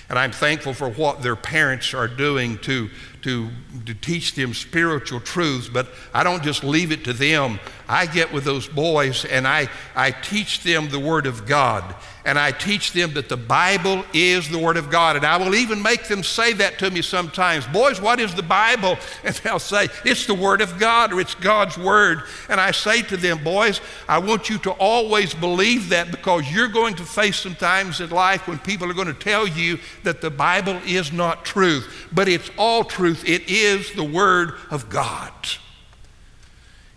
And 0.09 0.19
I'm 0.19 0.31
thankful 0.31 0.73
for 0.73 0.89
what 0.89 1.21
their 1.21 1.37
parents 1.37 1.93
are 1.93 2.09
doing 2.09 2.57
to, 2.59 2.89
to, 3.21 3.49
to 3.85 3.93
teach 3.93 4.35
them 4.35 4.53
spiritual 4.53 5.21
truths, 5.21 5.69
but 5.69 5.87
I 6.13 6.23
don't 6.23 6.43
just 6.43 6.63
leave 6.63 6.91
it 6.91 7.05
to 7.05 7.13
them. 7.13 7.59
I 7.87 8.05
get 8.05 8.31
with 8.33 8.43
those 8.43 8.67
boys 8.67 9.25
and 9.25 9.47
I, 9.47 9.69
I 9.95 10.11
teach 10.11 10.63
them 10.63 10.89
the 10.89 10.99
Word 10.99 11.25
of 11.25 11.45
God 11.45 11.95
and 12.25 12.39
I 12.39 12.51
teach 12.51 12.93
them 12.93 13.13
that 13.15 13.27
the 13.27 13.37
Bible 13.37 14.05
is 14.13 14.49
the 14.49 14.57
Word 14.57 14.77
of 14.77 14.89
God. 14.89 15.15
And 15.15 15.25
I 15.25 15.37
will 15.37 15.55
even 15.55 15.81
make 15.81 16.07
them 16.07 16.23
say 16.23 16.53
that 16.53 16.79
to 16.79 16.89
me 16.89 17.01
sometimes. 17.01 17.67
Boys, 17.67 17.99
what 17.99 18.19
is 18.19 18.33
the 18.33 18.43
Bible? 18.43 18.97
And 19.23 19.35
they'll 19.35 19.59
say, 19.59 19.87
It's 20.03 20.25
the 20.25 20.33
Word 20.33 20.61
of 20.61 20.79
God 20.79 21.13
or 21.13 21.21
it's 21.21 21.35
God's 21.35 21.77
Word. 21.77 22.23
And 22.49 22.59
I 22.59 22.71
say 22.71 23.01
to 23.03 23.17
them, 23.17 23.43
Boys, 23.43 23.79
I 24.07 24.17
want 24.17 24.49
you 24.49 24.57
to 24.59 24.71
always 24.71 25.33
believe 25.33 25.89
that 25.89 26.11
because 26.11 26.51
you're 26.51 26.67
going 26.67 26.95
to 26.95 27.03
face 27.03 27.37
some 27.37 27.55
times 27.55 28.01
in 28.01 28.09
life 28.09 28.47
when 28.47 28.59
people 28.59 28.89
are 28.89 28.93
going 28.93 29.07
to 29.07 29.13
tell 29.13 29.47
you 29.47 29.79
that 30.03 30.21
the 30.21 30.29
Bible 30.29 30.79
is 30.85 31.13
not 31.13 31.45
truth, 31.45 32.07
but 32.11 32.27
it's 32.27 32.49
all 32.57 32.83
truth. 32.83 33.23
It 33.25 33.49
is 33.49 33.93
the 33.93 34.03
Word 34.03 34.55
of 34.69 34.89
God. 34.89 35.33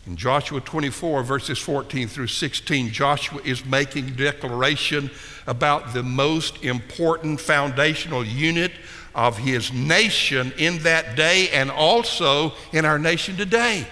In 0.06 0.16
Joshua 0.16 0.60
24, 0.60 1.24
verses 1.24 1.58
14 1.58 2.06
through 2.06 2.28
16, 2.28 2.92
Joshua 2.92 3.40
is 3.44 3.64
making 3.64 4.14
declaration 4.14 5.10
about 5.48 5.92
the 5.92 6.02
most 6.04 6.62
important 6.62 7.40
foundational 7.40 8.24
unit 8.24 8.70
of 9.16 9.36
his 9.38 9.72
nation 9.72 10.52
in 10.58 10.78
that 10.84 11.16
day 11.16 11.48
and 11.50 11.72
also 11.72 12.52
in 12.72 12.84
our 12.84 13.00
nation 13.00 13.36
today. 13.36 13.84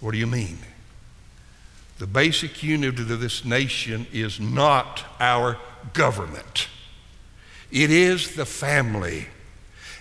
What 0.00 0.12
do 0.12 0.18
you 0.18 0.26
mean? 0.26 0.58
The 1.98 2.06
basic 2.06 2.62
unit 2.62 2.98
of 2.98 3.20
this 3.20 3.44
nation 3.44 4.06
is 4.12 4.40
not 4.40 5.04
our 5.20 5.58
government, 5.92 6.68
it 7.70 7.90
is 7.90 8.34
the 8.34 8.46
family. 8.46 9.26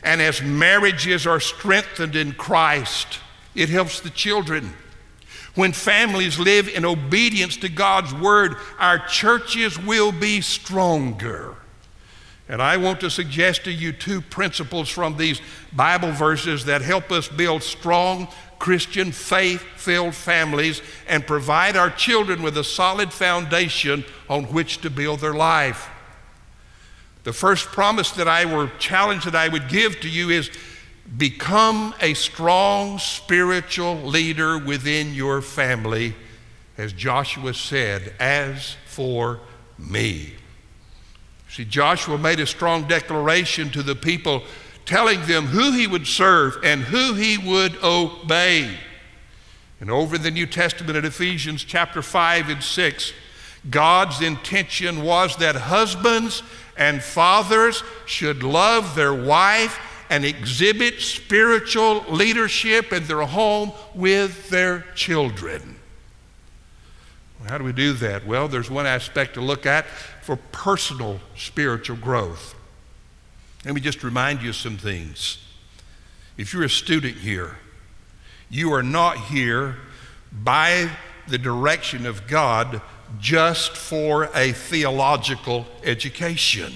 And 0.03 0.21
as 0.21 0.39
marriages 0.39 1.25
are 1.25 1.39
strengthened 1.39 2.15
in 2.15 2.33
Christ, 2.33 3.17
it 3.55 3.69
helps 3.69 3.99
the 3.99 4.11
children. 4.11 4.71
When 5.55 5.71
families 5.71 6.37
live 6.37 6.67
in 6.67 6.85
obedience 6.85 7.57
to 7.57 7.69
God's 7.69 8.13
word, 8.13 8.55
our 8.77 8.99
churches 8.99 9.79
will 9.79 10.11
be 10.11 10.41
stronger. 10.41 11.55
And 12.47 12.61
I 12.61 12.77
want 12.77 12.99
to 12.99 13.09
suggest 13.09 13.63
to 13.63 13.71
you 13.71 13.91
two 13.91 14.21
principles 14.21 14.89
from 14.89 15.17
these 15.17 15.41
Bible 15.73 16.11
verses 16.11 16.65
that 16.65 16.81
help 16.81 17.11
us 17.11 17.27
build 17.27 17.63
strong 17.63 18.27
Christian 18.59 19.11
faith 19.11 19.61
filled 19.75 20.13
families 20.13 20.81
and 21.07 21.25
provide 21.25 21.75
our 21.75 21.89
children 21.89 22.43
with 22.43 22.57
a 22.57 22.63
solid 22.63 23.11
foundation 23.11 24.05
on 24.29 24.45
which 24.45 24.81
to 24.81 24.89
build 24.89 25.21
their 25.21 25.33
life. 25.33 25.89
The 27.23 27.33
first 27.33 27.67
promise 27.67 28.11
that 28.11 28.27
I 28.27 28.45
were 28.45 28.71
challenged 28.77 29.25
that 29.25 29.35
I 29.35 29.47
would 29.47 29.67
give 29.67 29.99
to 30.01 30.09
you 30.09 30.29
is 30.29 30.51
Become 31.17 31.93
a 32.01 32.13
strong 32.15 32.97
spiritual 32.97 33.95
leader 34.01 34.57
within 34.57 35.13
your 35.13 35.41
family, 35.41 36.15
as 36.77 36.93
Joshua 36.93 37.53
said, 37.53 38.13
as 38.19 38.75
for 38.87 39.39
me. 39.77 40.33
See, 41.47 41.63
Joshua 41.63 42.17
made 42.17 42.39
a 42.39 42.47
strong 42.47 42.87
declaration 42.87 43.69
to 43.71 43.83
the 43.83 43.95
people, 43.95 44.43
telling 44.85 45.21
them 45.25 45.45
who 45.45 45.71
he 45.71 45.87
would 45.87 46.07
serve 46.07 46.57
and 46.63 46.81
who 46.81 47.13
he 47.13 47.37
would 47.37 47.77
obey. 47.83 48.77
And 49.79 49.91
over 49.91 50.15
in 50.15 50.23
the 50.23 50.31
New 50.31 50.47
Testament 50.47 50.97
in 50.97 51.05
Ephesians 51.05 51.63
chapter 51.63 52.01
5 52.01 52.49
and 52.49 52.63
6, 52.63 53.13
God's 53.69 54.21
intention 54.21 55.03
was 55.03 55.37
that 55.37 55.55
husbands 55.55 56.43
and 56.77 57.01
fathers 57.01 57.83
should 58.05 58.43
love 58.43 58.95
their 58.95 59.13
wife 59.13 59.79
and 60.09 60.23
exhibit 60.25 61.01
spiritual 61.01 62.03
leadership 62.09 62.93
in 62.93 63.05
their 63.05 63.21
home 63.21 63.71
with 63.93 64.49
their 64.49 64.81
children. 64.95 65.79
How 67.47 67.57
do 67.59 67.63
we 67.63 67.73
do 67.73 67.93
that? 67.93 68.25
Well, 68.25 68.47
there's 68.47 68.71
one 68.71 68.87
aspect 68.87 69.35
to 69.35 69.41
look 69.41 69.65
at 69.65 69.85
for 70.23 70.35
personal 70.51 71.19
spiritual 71.37 71.97
growth. 71.97 72.55
Let 73.63 73.75
me 73.75 73.81
just 73.81 74.03
remind 74.03 74.41
you 74.41 74.51
some 74.51 74.77
things. 74.77 75.37
If 76.37 76.53
you're 76.53 76.63
a 76.63 76.69
student 76.69 77.17
here, 77.17 77.57
you 78.49 78.73
are 78.73 78.83
not 78.83 79.17
here 79.17 79.77
by 80.31 80.89
the 81.27 81.37
direction 81.37 82.05
of 82.05 82.27
God 82.27 82.81
just 83.19 83.71
for 83.71 84.29
a 84.35 84.51
theological 84.51 85.65
education. 85.83 86.73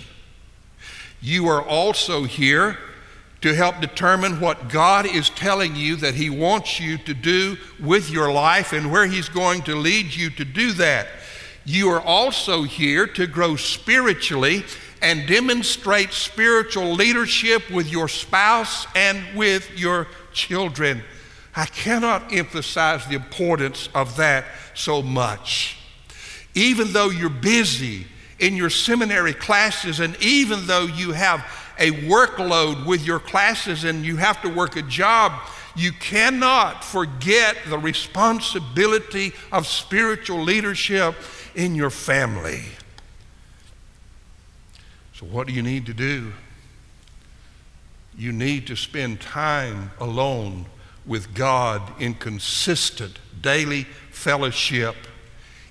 You 1.21 1.47
are 1.47 1.61
also 1.61 2.23
here 2.23 2.77
to 3.41 3.55
help 3.55 3.79
determine 3.79 4.39
what 4.39 4.69
God 4.69 5.05
is 5.05 5.29
telling 5.29 5.75
you 5.75 5.95
that 5.97 6.15
He 6.15 6.29
wants 6.29 6.79
you 6.79 6.97
to 6.99 7.13
do 7.13 7.57
with 7.79 8.09
your 8.09 8.31
life 8.31 8.73
and 8.73 8.91
where 8.91 9.07
He's 9.07 9.29
going 9.29 9.61
to 9.63 9.75
lead 9.75 10.13
you 10.13 10.29
to 10.31 10.45
do 10.45 10.73
that. 10.73 11.07
You 11.65 11.89
are 11.89 12.01
also 12.01 12.63
here 12.63 13.07
to 13.07 13.27
grow 13.27 13.55
spiritually 13.55 14.65
and 15.01 15.27
demonstrate 15.27 16.11
spiritual 16.11 16.93
leadership 16.93 17.69
with 17.71 17.89
your 17.89 18.07
spouse 18.07 18.85
and 18.95 19.37
with 19.37 19.69
your 19.77 20.07
children. 20.33 21.03
I 21.55 21.65
cannot 21.65 22.33
emphasize 22.33 23.05
the 23.05 23.15
importance 23.15 23.89
of 23.95 24.17
that 24.17 24.45
so 24.73 25.01
much. 25.01 25.77
Even 26.55 26.91
though 26.91 27.09
you're 27.09 27.29
busy 27.29 28.07
in 28.39 28.55
your 28.55 28.69
seminary 28.69 29.33
classes, 29.33 29.99
and 29.99 30.15
even 30.21 30.65
though 30.67 30.85
you 30.85 31.11
have 31.11 31.45
a 31.79 31.91
workload 31.91 32.85
with 32.85 33.05
your 33.05 33.19
classes 33.19 33.83
and 33.83 34.05
you 34.05 34.17
have 34.17 34.41
to 34.41 34.49
work 34.49 34.75
a 34.75 34.81
job, 34.81 35.33
you 35.75 35.91
cannot 35.93 36.83
forget 36.83 37.57
the 37.67 37.77
responsibility 37.77 39.31
of 39.51 39.65
spiritual 39.65 40.43
leadership 40.43 41.15
in 41.55 41.75
your 41.75 41.89
family. 41.89 42.63
So, 45.13 45.25
what 45.25 45.47
do 45.47 45.53
you 45.53 45.61
need 45.61 45.85
to 45.85 45.93
do? 45.93 46.33
You 48.17 48.31
need 48.31 48.67
to 48.67 48.75
spend 48.75 49.21
time 49.21 49.91
alone 49.99 50.65
with 51.05 51.33
God 51.33 51.81
in 52.01 52.13
consistent 52.13 53.19
daily 53.41 53.83
fellowship 54.11 54.95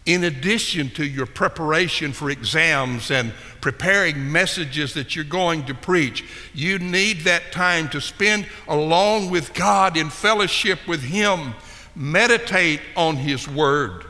in 0.09 0.25
addition 0.25 0.89
to 0.89 1.05
your 1.05 1.27
preparation 1.27 2.15
for 2.15 2.31
exams 2.31 3.11
and 3.11 3.31
preparing 3.61 4.33
messages 4.33 4.95
that 4.95 5.15
you're 5.15 5.23
going 5.23 5.67
to 5.67 5.75
preach, 5.75 6.25
you 6.55 6.79
need 6.79 7.21
that 7.21 7.53
time 7.53 7.91
to 7.91 8.01
spend 8.01 8.47
along 8.69 9.29
with 9.29 9.53
God 9.53 9.99
in 9.99 10.09
fellowship 10.09 10.79
with 10.89 11.03
Him. 11.03 11.53
Meditate 11.95 12.81
on 12.97 13.17
His 13.17 13.47
Word. 13.47 14.07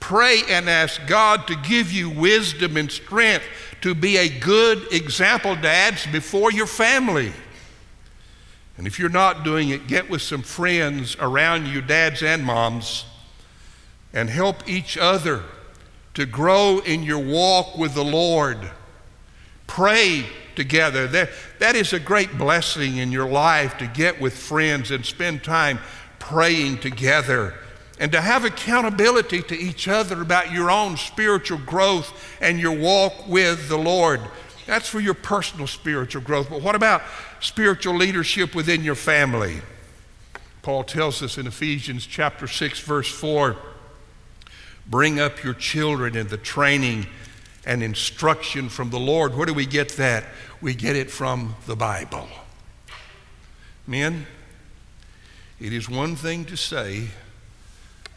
Pray 0.00 0.42
and 0.48 0.68
ask 0.68 1.00
God 1.06 1.46
to 1.46 1.54
give 1.54 1.92
you 1.92 2.10
wisdom 2.10 2.76
and 2.76 2.90
strength 2.90 3.44
to 3.82 3.94
be 3.94 4.16
a 4.16 4.28
good 4.40 4.92
example, 4.92 5.54
dads, 5.54 6.06
before 6.08 6.50
your 6.50 6.66
family. 6.66 7.32
And 8.76 8.84
if 8.84 8.98
you're 8.98 9.08
not 9.08 9.44
doing 9.44 9.68
it, 9.68 9.86
get 9.86 10.10
with 10.10 10.22
some 10.22 10.42
friends 10.42 11.16
around 11.20 11.68
you, 11.68 11.82
dads 11.82 12.20
and 12.24 12.44
moms 12.44 13.04
and 14.12 14.28
help 14.28 14.68
each 14.68 14.96
other 14.96 15.42
to 16.14 16.26
grow 16.26 16.80
in 16.80 17.02
your 17.02 17.18
walk 17.18 17.78
with 17.78 17.94
the 17.94 18.04
Lord. 18.04 18.70
Pray 19.66 20.26
together. 20.56 21.06
That, 21.06 21.30
that 21.58 21.76
is 21.76 21.92
a 21.92 22.00
great 22.00 22.36
blessing 22.36 22.96
in 22.96 23.12
your 23.12 23.28
life 23.28 23.78
to 23.78 23.86
get 23.86 24.20
with 24.20 24.36
friends 24.36 24.90
and 24.90 25.06
spend 25.06 25.44
time 25.44 25.78
praying 26.18 26.78
together 26.78 27.54
and 27.98 28.10
to 28.12 28.20
have 28.20 28.44
accountability 28.44 29.42
to 29.42 29.56
each 29.56 29.86
other 29.86 30.22
about 30.22 30.50
your 30.50 30.70
own 30.70 30.96
spiritual 30.96 31.58
growth 31.58 32.36
and 32.40 32.58
your 32.58 32.76
walk 32.76 33.28
with 33.28 33.68
the 33.68 33.78
Lord. 33.78 34.20
That's 34.66 34.88
for 34.88 35.00
your 35.00 35.14
personal 35.14 35.66
spiritual 35.66 36.22
growth. 36.22 36.48
But 36.48 36.62
what 36.62 36.74
about 36.74 37.02
spiritual 37.40 37.96
leadership 37.96 38.54
within 38.54 38.82
your 38.82 38.94
family? 38.94 39.60
Paul 40.62 40.84
tells 40.84 41.22
us 41.22 41.38
in 41.38 41.46
Ephesians 41.46 42.06
chapter 42.06 42.46
6 42.46 42.80
verse 42.80 43.10
4 43.10 43.56
Bring 44.90 45.20
up 45.20 45.44
your 45.44 45.54
children 45.54 46.16
in 46.16 46.26
the 46.26 46.36
training 46.36 47.06
and 47.64 47.82
instruction 47.82 48.68
from 48.68 48.90
the 48.90 48.98
Lord. 48.98 49.36
Where 49.36 49.46
do 49.46 49.54
we 49.54 49.64
get 49.64 49.90
that? 49.90 50.24
We 50.60 50.74
get 50.74 50.96
it 50.96 51.10
from 51.10 51.54
the 51.66 51.76
Bible. 51.76 52.28
Men, 53.86 54.26
it 55.60 55.72
is 55.72 55.88
one 55.88 56.16
thing 56.16 56.44
to 56.46 56.56
say, 56.56 57.08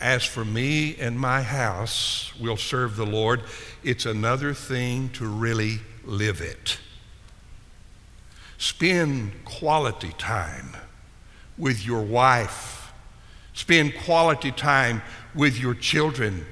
as 0.02 0.26
for 0.26 0.44
me 0.44 0.96
and 0.98 1.20
my 1.20 1.44
house, 1.44 2.34
we'll 2.40 2.58
serve 2.58 2.96
the 2.96 3.06
Lord. 3.06 3.44
It's 3.84 4.06
another 4.06 4.54
thing 4.54 5.10
to 5.10 5.28
really 5.28 5.80
live 6.04 6.42
it. 6.42 6.80
Spend 8.58 9.46
quality 9.46 10.14
time 10.18 10.76
with 11.58 11.86
your 11.86 12.02
wife. 12.02 12.92
Spend 13.54 13.94
quality 13.96 14.52
time 14.52 15.02
with 15.36 15.60
your 15.60 15.76
children. 15.76 16.46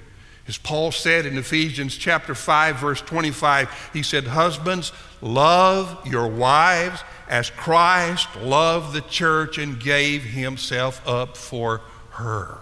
As 0.52 0.58
Paul 0.58 0.92
said 0.92 1.26
in 1.26 1.38
Ephesians 1.38 1.96
chapter 1.96 2.36
5 2.36 2.76
verse 2.76 3.00
25, 3.00 3.70
he 3.94 4.04
said, 4.04 4.28
"Husbands, 4.28 4.92
love 5.22 6.06
your 6.06 6.28
wives 6.28 7.06
as 7.30 7.50
Christ 7.50 8.28
loved 8.36 8.92
the 8.92 9.00
church 9.00 9.58
and 9.58 9.80
gave 9.80 10.26
himself 10.26 11.02
up 11.08 11.38
for 11.38 11.80
her." 12.16 12.58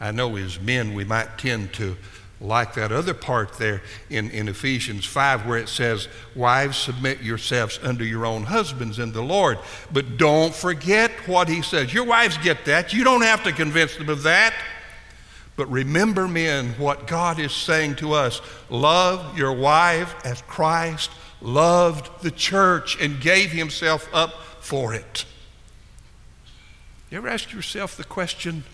I 0.00 0.10
know 0.10 0.34
as 0.34 0.58
men 0.58 0.92
we 0.92 1.04
might 1.04 1.38
tend 1.38 1.72
to 1.74 1.96
like 2.40 2.74
that 2.74 2.90
other 2.90 3.14
part 3.14 3.56
there 3.58 3.80
in, 4.08 4.28
in 4.30 4.48
Ephesians 4.48 5.06
5 5.06 5.46
where 5.46 5.58
it 5.58 5.68
says, 5.68 6.08
Wives, 6.34 6.76
submit 6.76 7.22
yourselves 7.22 7.78
unto 7.80 8.02
your 8.02 8.26
own 8.26 8.42
husbands 8.42 8.98
in 8.98 9.12
the 9.12 9.22
Lord. 9.22 9.58
But 9.92 10.16
don't 10.16 10.52
forget 10.52 11.12
what 11.28 11.48
he 11.48 11.62
says. 11.62 11.94
Your 11.94 12.06
wives 12.06 12.38
get 12.38 12.64
that. 12.64 12.92
You 12.92 13.04
don't 13.04 13.22
have 13.22 13.44
to 13.44 13.52
convince 13.52 13.94
them 13.94 14.08
of 14.08 14.24
that. 14.24 14.52
But 15.60 15.70
remember, 15.70 16.26
men, 16.26 16.70
what 16.78 17.06
God 17.06 17.38
is 17.38 17.52
saying 17.52 17.96
to 17.96 18.14
us 18.14 18.40
love 18.70 19.36
your 19.36 19.52
wife 19.52 20.14
as 20.24 20.40
Christ 20.40 21.10
loved 21.42 22.22
the 22.22 22.30
church 22.30 22.98
and 22.98 23.20
gave 23.20 23.52
himself 23.52 24.08
up 24.10 24.32
for 24.60 24.94
it. 24.94 25.26
You 27.10 27.18
ever 27.18 27.28
ask 27.28 27.52
yourself 27.52 27.94
the 27.94 28.04
question, 28.04 28.64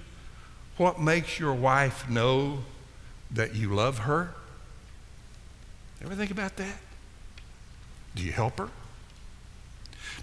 what 0.77 1.01
makes 1.01 1.41
your 1.41 1.55
wife 1.55 2.09
know 2.09 2.59
that 3.33 3.57
you 3.57 3.75
love 3.75 3.99
her? 3.99 4.35
Ever 6.05 6.15
think 6.15 6.31
about 6.31 6.55
that? 6.55 6.79
Do 8.15 8.23
you 8.23 8.31
help 8.31 8.59
her? 8.61 8.69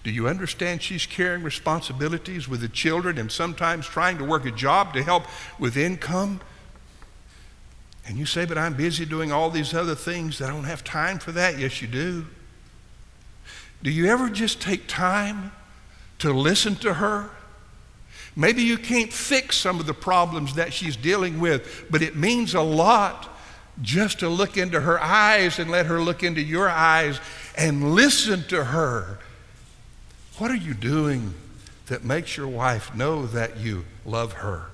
Do 0.02 0.12
you 0.12 0.30
understand 0.30 0.82
she's 0.82 1.06
carrying 1.06 1.44
responsibilities 1.44 2.48
with 2.48 2.62
the 2.62 2.70
children 2.70 3.18
and 3.18 3.30
sometimes 3.30 3.86
trying 3.86 4.18
to 4.20 4.24
work 4.24 4.46
a 4.46 4.52
job 4.52 4.94
to 4.94 5.04
help 5.04 5.26
with 5.60 5.76
income? 5.76 6.40
And 8.06 8.18
you 8.18 8.26
say, 8.26 8.46
but 8.46 8.58
I'm 8.58 8.76
busy 8.76 9.06
doing 9.06 9.32
all 9.32 9.50
these 9.50 9.74
other 9.74 9.96
things. 9.96 10.42
I 10.42 10.50
don't 10.50 10.66
have 10.66 10.84
time 10.84 11.20
for 11.20 11.32
that. 11.32 11.58
Yes, 11.58 11.82
you 11.82 11.88
do. 11.88 12.26
Do 13.82 13.92
you 13.92 14.08
ever 14.08 14.30
just 14.30 14.62
take 14.62 14.88
time 14.88 15.52
to 16.20 16.32
listen 16.34 16.76
to 16.78 16.96
her? 16.96 17.30
Maybe 18.36 18.64
you 18.64 18.78
can't 18.78 19.14
fix 19.14 19.58
some 19.58 19.80
of 19.80 19.86
the 19.86 19.94
problems 19.94 20.56
that 20.56 20.74
she's 20.74 20.96
dealing 20.96 21.40
with, 21.40 21.86
but 21.90 22.02
it 22.02 22.16
means 22.16 22.56
a 22.56 22.62
lot 22.62 23.30
just 23.82 24.20
to 24.20 24.30
look 24.30 24.58
into 24.58 24.82
her 24.82 25.02
eyes 25.02 25.60
and 25.60 25.70
let 25.70 25.86
her 25.86 26.02
look 26.02 26.24
into 26.24 26.42
your 26.42 26.70
eyes 26.70 27.20
and 27.58 27.94
listen 27.94 28.44
to 28.48 28.66
her. 28.66 29.20
What 30.38 30.52
are 30.52 30.56
you 30.56 30.74
doing 30.74 31.34
that 31.88 32.04
makes 32.04 32.38
your 32.38 32.48
wife 32.48 32.96
know 32.96 33.26
that 33.28 33.58
you 33.58 33.86
love 34.06 34.34
her? 34.34 34.68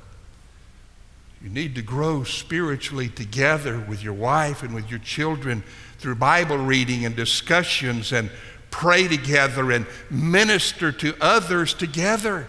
You 1.41 1.49
need 1.49 1.75
to 1.75 1.81
grow 1.81 2.23
spiritually 2.23 3.07
together 3.07 3.79
with 3.79 4.03
your 4.03 4.13
wife 4.13 4.61
and 4.61 4.75
with 4.75 4.89
your 4.89 4.99
children 4.99 5.63
through 5.97 6.15
Bible 6.15 6.57
reading 6.57 7.05
and 7.05 7.15
discussions 7.15 8.11
and 8.11 8.29
pray 8.71 9.07
together 9.07 9.71
and 9.71 9.85
minister 10.09 10.91
to 10.91 11.15
others 11.21 11.73
together. 11.73 12.47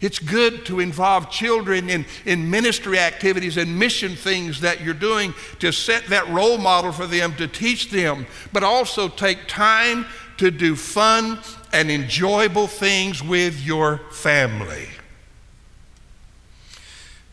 It's 0.00 0.18
good 0.18 0.66
to 0.66 0.80
involve 0.80 1.30
children 1.30 1.88
in, 1.88 2.04
in 2.24 2.50
ministry 2.50 2.98
activities 2.98 3.56
and 3.56 3.78
mission 3.78 4.16
things 4.16 4.60
that 4.60 4.80
you're 4.80 4.94
doing 4.94 5.34
to 5.60 5.72
set 5.72 6.06
that 6.06 6.28
role 6.28 6.58
model 6.58 6.90
for 6.90 7.06
them, 7.06 7.34
to 7.36 7.46
teach 7.46 7.90
them, 7.90 8.26
but 8.52 8.64
also 8.64 9.08
take 9.08 9.46
time 9.46 10.06
to 10.38 10.50
do 10.50 10.74
fun 10.74 11.38
and 11.72 11.90
enjoyable 11.90 12.66
things 12.66 13.22
with 13.22 13.60
your 13.64 13.98
family. 14.10 14.88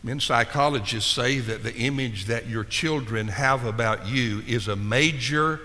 Men 0.02 0.18
psychologists 0.18 1.10
say 1.12 1.40
that 1.40 1.62
the 1.62 1.74
image 1.74 2.24
that 2.26 2.46
your 2.46 2.64
children 2.64 3.28
have 3.28 3.64
about 3.66 4.06
you 4.06 4.42
is 4.46 4.66
a 4.66 4.76
major 4.76 5.60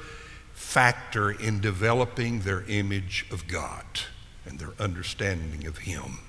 factor 0.54 1.32
in 1.32 1.62
developing 1.62 2.42
their 2.42 2.64
image 2.68 3.26
of 3.32 3.48
God 3.48 3.86
and 4.46 4.60
their 4.60 4.74
understanding 4.80 5.66
of 5.68 5.80
Him. 5.80 6.20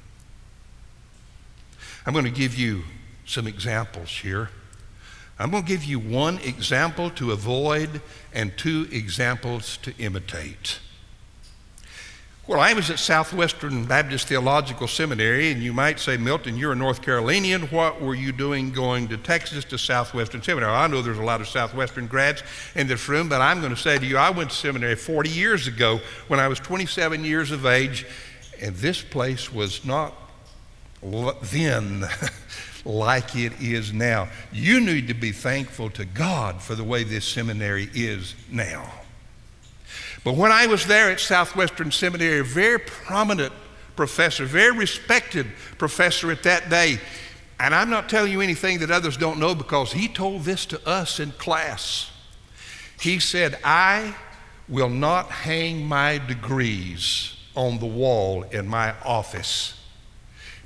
I'm 2.04 2.12
going 2.12 2.24
to 2.24 2.30
give 2.30 2.54
you 2.54 2.84
some 3.24 3.48
examples 3.48 4.10
here. 4.10 4.50
I'm 5.38 5.50
going 5.50 5.64
to 5.64 5.68
give 5.68 5.84
you 5.84 5.98
one 5.98 6.38
example 6.38 7.10
to 7.10 7.32
avoid 7.32 8.00
and 8.32 8.56
two 8.56 8.88
examples 8.92 9.78
to 9.78 9.92
imitate. 9.98 10.78
Well, 12.48 12.60
I 12.60 12.74
was 12.74 12.90
at 12.90 13.00
Southwestern 13.00 13.86
Baptist 13.86 14.28
Theological 14.28 14.86
Seminary, 14.86 15.50
and 15.50 15.60
you 15.60 15.72
might 15.72 15.98
say, 15.98 16.16
Milton, 16.16 16.56
you're 16.56 16.70
a 16.70 16.76
North 16.76 17.02
Carolinian. 17.02 17.62
What 17.62 18.00
were 18.00 18.14
you 18.14 18.30
doing 18.30 18.70
going 18.70 19.08
to 19.08 19.16
Texas 19.16 19.64
to 19.64 19.76
Southwestern 19.76 20.44
Seminary? 20.44 20.70
I 20.70 20.86
know 20.86 21.02
there's 21.02 21.18
a 21.18 21.24
lot 21.24 21.40
of 21.40 21.48
Southwestern 21.48 22.06
grads 22.06 22.44
in 22.76 22.86
this 22.86 23.08
room, 23.08 23.28
but 23.28 23.40
I'm 23.40 23.58
going 23.58 23.74
to 23.74 23.80
say 23.80 23.98
to 23.98 24.06
you, 24.06 24.16
I 24.16 24.30
went 24.30 24.50
to 24.50 24.56
seminary 24.56 24.94
40 24.94 25.28
years 25.28 25.66
ago 25.66 26.00
when 26.28 26.38
I 26.38 26.46
was 26.46 26.60
27 26.60 27.24
years 27.24 27.50
of 27.50 27.66
age, 27.66 28.06
and 28.60 28.76
this 28.76 29.02
place 29.02 29.52
was 29.52 29.84
not 29.84 30.14
then 31.02 32.04
like 32.84 33.34
it 33.34 33.60
is 33.60 33.92
now. 33.92 34.28
You 34.52 34.80
need 34.80 35.08
to 35.08 35.14
be 35.14 35.32
thankful 35.32 35.90
to 35.90 36.04
God 36.04 36.62
for 36.62 36.76
the 36.76 36.84
way 36.84 37.02
this 37.02 37.24
seminary 37.24 37.90
is 37.92 38.36
now. 38.48 38.88
But 40.26 40.34
when 40.34 40.50
I 40.50 40.66
was 40.66 40.86
there 40.86 41.12
at 41.12 41.20
Southwestern 41.20 41.92
Seminary, 41.92 42.40
a 42.40 42.42
very 42.42 42.80
prominent 42.80 43.52
professor, 43.94 44.44
very 44.44 44.76
respected 44.76 45.46
professor 45.78 46.32
at 46.32 46.42
that 46.42 46.68
day, 46.68 46.98
and 47.60 47.72
I'm 47.72 47.90
not 47.90 48.08
telling 48.08 48.32
you 48.32 48.40
anything 48.40 48.80
that 48.80 48.90
others 48.90 49.16
don't 49.16 49.38
know 49.38 49.54
because 49.54 49.92
he 49.92 50.08
told 50.08 50.42
this 50.42 50.66
to 50.66 50.84
us 50.84 51.20
in 51.20 51.30
class. 51.30 52.10
He 53.00 53.20
said, 53.20 53.56
I 53.62 54.16
will 54.68 54.88
not 54.88 55.30
hang 55.30 55.86
my 55.86 56.18
degrees 56.18 57.36
on 57.54 57.78
the 57.78 57.86
wall 57.86 58.42
in 58.50 58.66
my 58.66 58.96
office 59.04 59.78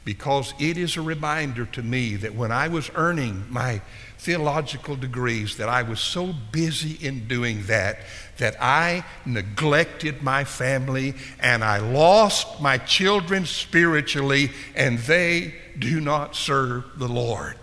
because 0.07 0.55
it 0.59 0.79
is 0.79 0.97
a 0.97 1.03
reminder 1.03 1.67
to 1.67 1.83
me 1.83 2.17
that 2.17 2.35
when 2.35 2.51
I 2.51 2.69
was 2.69 2.91
earning 2.95 3.45
my 3.51 3.83
theological 4.21 4.97
degrees 4.97 5.57
that 5.57 5.71
I 5.71 5.83
was 5.83 5.99
so 5.99 6.35
busy 6.53 7.07
in 7.07 7.27
doing 7.27 7.65
that 7.69 8.01
that 8.37 8.55
I 8.61 9.03
neglected 9.25 10.23
my 10.23 10.45
family 10.45 11.15
and 11.41 11.65
I 11.65 11.79
lost 11.79 12.61
my 12.61 12.77
children 12.77 13.47
spiritually 13.47 14.51
and 14.77 14.99
they 14.99 15.55
do 15.79 16.03
not 16.03 16.37
serve 16.37 16.85
the 16.99 17.09
Lord. 17.09 17.57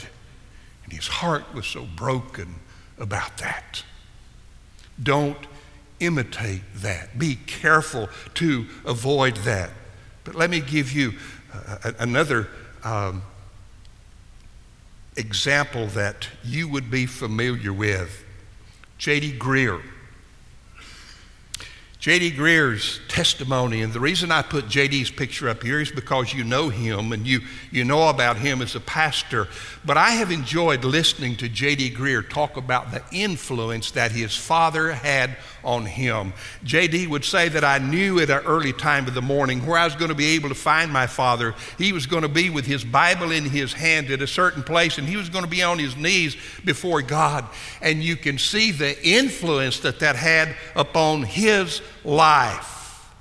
And 0.83 0.93
his 0.93 1.07
heart 1.07 1.53
was 1.53 1.67
so 1.67 1.85
broken 1.95 2.55
about 2.97 3.37
that. 3.37 3.83
Don't 5.01 5.37
imitate 5.99 6.61
that. 6.77 7.19
Be 7.19 7.35
careful 7.35 8.09
to 8.35 8.65
avoid 8.83 9.35
that. 9.37 9.69
But 10.23 10.33
let 10.33 10.49
me 10.49 10.59
give 10.61 10.91
you 10.91 11.13
uh, 11.53 11.91
another 11.99 12.47
um, 12.83 13.21
example 15.17 15.87
that 15.87 16.27
you 16.43 16.67
would 16.69 16.89
be 16.89 17.05
familiar 17.05 17.73
with 17.73 18.23
J.D. 18.97 19.37
Greear. 19.37 19.81
J.D. 22.07 22.37
Greear's 22.37 23.01
testimony, 23.09 23.81
and 23.81 23.91
the 23.91 23.99
reason 23.99 24.31
I 24.31 24.41
put 24.41 24.69
J.D.'s 24.69 25.11
picture 25.11 25.49
up 25.49 25.61
here 25.61 25.81
is 25.81 25.91
because 25.91 26.33
you 26.33 26.45
know 26.45 26.69
him 26.69 27.11
and 27.11 27.27
you, 27.27 27.41
you 27.69 27.83
know 27.83 28.07
about 28.07 28.37
him 28.37 28.61
as 28.61 28.75
a 28.75 28.79
pastor. 28.79 29.49
But 29.83 29.97
I 29.97 30.11
have 30.11 30.31
enjoyed 30.31 30.85
listening 30.85 31.35
to 31.35 31.49
J.D. 31.49 31.91
Greear 31.95 32.29
talk 32.29 32.55
about 32.55 32.91
the 32.91 33.03
influence 33.11 33.91
that 33.91 34.13
his 34.13 34.33
father 34.33 34.93
had 34.93 35.35
on 35.65 35.85
him. 35.85 36.31
J.D. 36.63 37.07
would 37.07 37.25
say 37.25 37.49
that 37.49 37.65
I 37.65 37.79
knew 37.79 38.21
at 38.21 38.29
an 38.29 38.45
early 38.45 38.71
time 38.71 39.05
of 39.07 39.13
the 39.13 39.21
morning 39.21 39.65
where 39.65 39.77
I 39.77 39.83
was 39.83 39.95
going 39.95 40.07
to 40.07 40.15
be 40.15 40.35
able 40.35 40.47
to 40.47 40.55
find 40.55 40.89
my 40.93 41.07
father. 41.07 41.55
He 41.77 41.91
was 41.91 42.05
going 42.05 42.21
to 42.21 42.29
be 42.29 42.49
with 42.49 42.65
his 42.65 42.85
Bible 42.85 43.33
in 43.33 43.43
his 43.43 43.73
hand 43.73 44.09
at 44.11 44.21
a 44.21 44.27
certain 44.27 44.63
place, 44.63 44.97
and 44.97 45.05
he 45.05 45.17
was 45.17 45.27
going 45.27 45.43
to 45.43 45.49
be 45.51 45.61
on 45.61 45.77
his 45.77 45.97
knees 45.97 46.37
before 46.63 47.01
God. 47.01 47.43
And 47.81 48.01
you 48.01 48.15
can 48.15 48.37
see 48.37 48.71
the 48.71 48.97
influence 49.05 49.81
that 49.81 49.99
that 49.99 50.15
had 50.15 50.55
upon 50.73 51.23
his 51.23 51.81
life. 52.07 53.11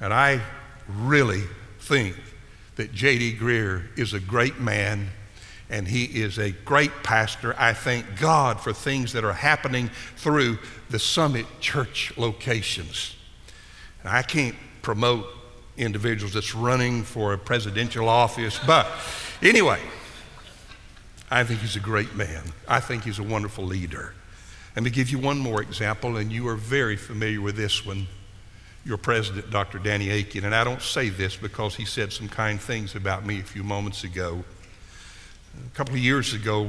And 0.00 0.12
I 0.12 0.40
really 0.88 1.42
think 1.80 2.16
that 2.76 2.92
J.D. 2.92 3.36
Greear 3.36 3.86
is 3.98 4.14
a 4.14 4.20
great 4.20 4.58
man 4.58 5.10
and 5.68 5.86
he 5.86 6.04
is 6.04 6.38
a 6.38 6.52
great 6.52 6.92
pastor. 7.02 7.54
I 7.58 7.72
thank 7.72 8.18
God 8.20 8.60
for 8.60 8.72
things 8.72 9.12
that 9.12 9.24
are 9.24 9.32
happening 9.32 9.90
through 10.16 10.58
the 10.90 10.98
Summit 10.98 11.46
Church 11.60 12.12
locations. 12.16 13.16
And 14.02 14.10
I 14.10 14.22
can't 14.22 14.54
promote 14.82 15.26
individuals 15.76 16.32
that's 16.32 16.54
running 16.54 17.02
for 17.02 17.32
a 17.32 17.38
presidential 17.38 18.08
office, 18.08 18.60
but 18.66 18.86
anyway, 19.42 19.80
I 21.30 21.42
think 21.42 21.60
he's 21.60 21.76
a 21.76 21.80
great 21.80 22.14
man. 22.14 22.44
I 22.68 22.80
think 22.80 23.02
he's 23.02 23.18
a 23.18 23.24
wonderful 23.24 23.64
leader. 23.64 24.14
Let 24.76 24.82
me 24.82 24.90
give 24.90 25.08
you 25.08 25.18
one 25.18 25.38
more 25.38 25.62
example, 25.62 26.18
and 26.18 26.30
you 26.30 26.46
are 26.48 26.54
very 26.54 26.96
familiar 26.96 27.40
with 27.40 27.56
this 27.56 27.86
one. 27.86 28.06
Your 28.84 28.98
president, 28.98 29.50
Dr. 29.50 29.78
Danny 29.78 30.10
Akin, 30.10 30.44
and 30.44 30.54
I 30.54 30.64
don't 30.64 30.82
say 30.82 31.08
this 31.08 31.34
because 31.34 31.74
he 31.74 31.86
said 31.86 32.12
some 32.12 32.28
kind 32.28 32.60
things 32.60 32.94
about 32.94 33.24
me 33.24 33.40
a 33.40 33.42
few 33.42 33.64
moments 33.64 34.04
ago. 34.04 34.44
A 35.56 35.74
couple 35.74 35.94
of 35.94 36.00
years 36.00 36.34
ago, 36.34 36.68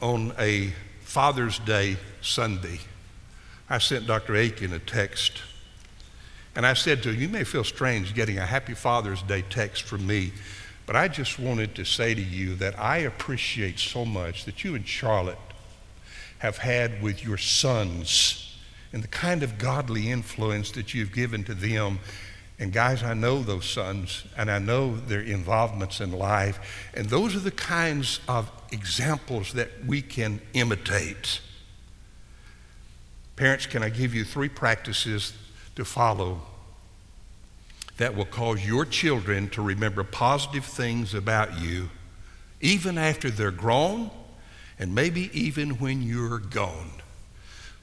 on 0.00 0.32
a 0.38 0.72
Father's 1.02 1.58
Day 1.58 1.96
Sunday, 2.22 2.78
I 3.68 3.78
sent 3.78 4.06
Dr. 4.06 4.36
Akin 4.36 4.72
a 4.72 4.78
text. 4.78 5.42
And 6.54 6.64
I 6.64 6.74
said 6.74 7.02
to 7.02 7.10
him, 7.10 7.20
You 7.20 7.28
may 7.28 7.42
feel 7.42 7.64
strange 7.64 8.14
getting 8.14 8.38
a 8.38 8.46
Happy 8.46 8.74
Father's 8.74 9.22
Day 9.22 9.42
text 9.42 9.82
from 9.82 10.06
me, 10.06 10.32
but 10.86 10.94
I 10.94 11.08
just 11.08 11.40
wanted 11.40 11.74
to 11.74 11.84
say 11.84 12.14
to 12.14 12.22
you 12.22 12.54
that 12.54 12.78
I 12.78 12.98
appreciate 12.98 13.80
so 13.80 14.04
much 14.04 14.44
that 14.44 14.62
you 14.62 14.76
and 14.76 14.86
Charlotte 14.86 15.38
have 16.40 16.58
had 16.58 17.02
with 17.02 17.24
your 17.24 17.38
sons 17.38 18.54
and 18.92 19.02
the 19.02 19.08
kind 19.08 19.42
of 19.42 19.56
godly 19.56 20.10
influence 20.10 20.72
that 20.72 20.92
you've 20.92 21.12
given 21.12 21.44
to 21.44 21.54
them 21.54 22.00
and 22.60 22.74
guys, 22.74 23.02
I 23.02 23.14
know 23.14 23.42
those 23.42 23.64
sons 23.64 24.24
and 24.36 24.50
I 24.50 24.58
know 24.58 24.94
their 24.94 25.22
involvements 25.22 25.98
in 26.02 26.12
life. 26.12 26.90
And 26.92 27.08
those 27.08 27.34
are 27.34 27.40
the 27.40 27.50
kinds 27.50 28.20
of 28.28 28.50
examples 28.70 29.54
that 29.54 29.70
we 29.86 30.02
can 30.02 30.42
imitate. 30.52 31.40
Parents, 33.36 33.64
can 33.64 33.82
I 33.82 33.88
give 33.88 34.14
you 34.14 34.24
three 34.24 34.50
practices 34.50 35.32
to 35.74 35.86
follow 35.86 36.42
that 37.96 38.14
will 38.14 38.26
cause 38.26 38.64
your 38.64 38.84
children 38.84 39.48
to 39.50 39.62
remember 39.62 40.04
positive 40.04 40.66
things 40.66 41.14
about 41.14 41.58
you 41.58 41.88
even 42.60 42.98
after 42.98 43.30
they're 43.30 43.50
grown 43.50 44.10
and 44.80 44.92
maybe 44.92 45.30
even 45.32 45.78
when 45.78 46.02
you're 46.02 46.38
gone? 46.38 46.90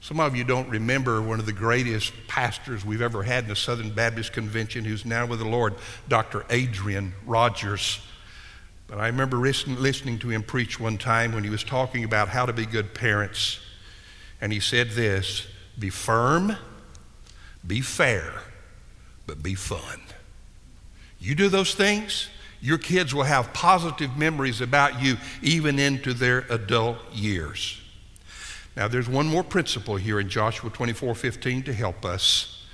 Some 0.00 0.20
of 0.20 0.36
you 0.36 0.44
don't 0.44 0.68
remember 0.68 1.22
one 1.22 1.40
of 1.40 1.46
the 1.46 1.52
greatest 1.52 2.12
pastors 2.28 2.84
we've 2.84 3.00
ever 3.00 3.22
had 3.22 3.44
in 3.44 3.48
the 3.48 3.56
Southern 3.56 3.90
Baptist 3.90 4.32
Convention, 4.32 4.84
who's 4.84 5.04
now 5.04 5.26
with 5.26 5.38
the 5.38 5.48
Lord, 5.48 5.74
Dr. 6.08 6.44
Adrian 6.50 7.14
Rogers. 7.26 8.00
But 8.86 8.98
I 8.98 9.06
remember 9.06 9.36
listening 9.38 10.18
to 10.20 10.28
him 10.28 10.42
preach 10.42 10.78
one 10.78 10.98
time 10.98 11.32
when 11.32 11.44
he 11.44 11.50
was 11.50 11.64
talking 11.64 12.04
about 12.04 12.28
how 12.28 12.46
to 12.46 12.52
be 12.52 12.64
good 12.64 12.94
parents. 12.94 13.60
And 14.40 14.52
he 14.52 14.60
said 14.60 14.90
this 14.90 15.46
be 15.78 15.90
firm, 15.90 16.56
be 17.66 17.80
fair, 17.80 18.32
but 19.26 19.42
be 19.42 19.54
fun. 19.54 20.00
You 21.20 21.34
do 21.34 21.48
those 21.48 21.74
things, 21.74 22.28
your 22.60 22.78
kids 22.78 23.14
will 23.14 23.24
have 23.24 23.52
positive 23.52 24.16
memories 24.16 24.60
about 24.60 25.00
you 25.00 25.16
even 25.42 25.78
into 25.78 26.12
their 26.12 26.40
adult 26.50 26.98
years. 27.12 27.80
Now, 28.76 28.88
there's 28.88 29.08
one 29.08 29.26
more 29.26 29.42
principle 29.42 29.96
here 29.96 30.20
in 30.20 30.28
Joshua 30.28 30.70
24 30.70 31.14
15 31.14 31.64
to 31.64 31.72
help 31.72 32.04
us. 32.04 32.64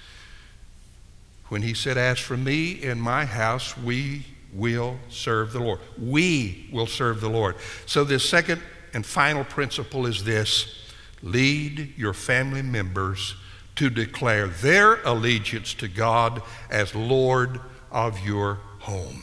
When 1.49 1.62
he 1.62 1.75
said, 1.75 1.97
As 1.97 2.18
for 2.18 2.37
me 2.37 2.83
and 2.85 3.01
my 3.01 3.25
house, 3.25 3.77
we 3.77 4.27
will 4.53 4.99
serve 5.09 5.53
the 5.53 5.61
Lord. 5.61 5.81
We 5.99 6.68
will 6.73 6.87
serve 6.87 7.20
the 7.20 7.29
Lord. 7.29 7.57
So, 7.87 8.05
this 8.05 8.29
second 8.29 8.62
and 8.92 9.05
final 9.05 9.44
principle 9.44 10.07
is 10.07 10.25
this 10.25 10.92
lead 11.23 11.94
your 11.97 12.12
family 12.12 12.62
members 12.62 13.35
to 13.77 13.90
declare 13.90 14.47
their 14.47 15.03
allegiance 15.03 15.75
to 15.75 15.88
God 15.88 16.42
as 16.70 16.94
Lord 16.94 17.61
of 17.90 18.20
your 18.20 18.61
home. 18.81 19.23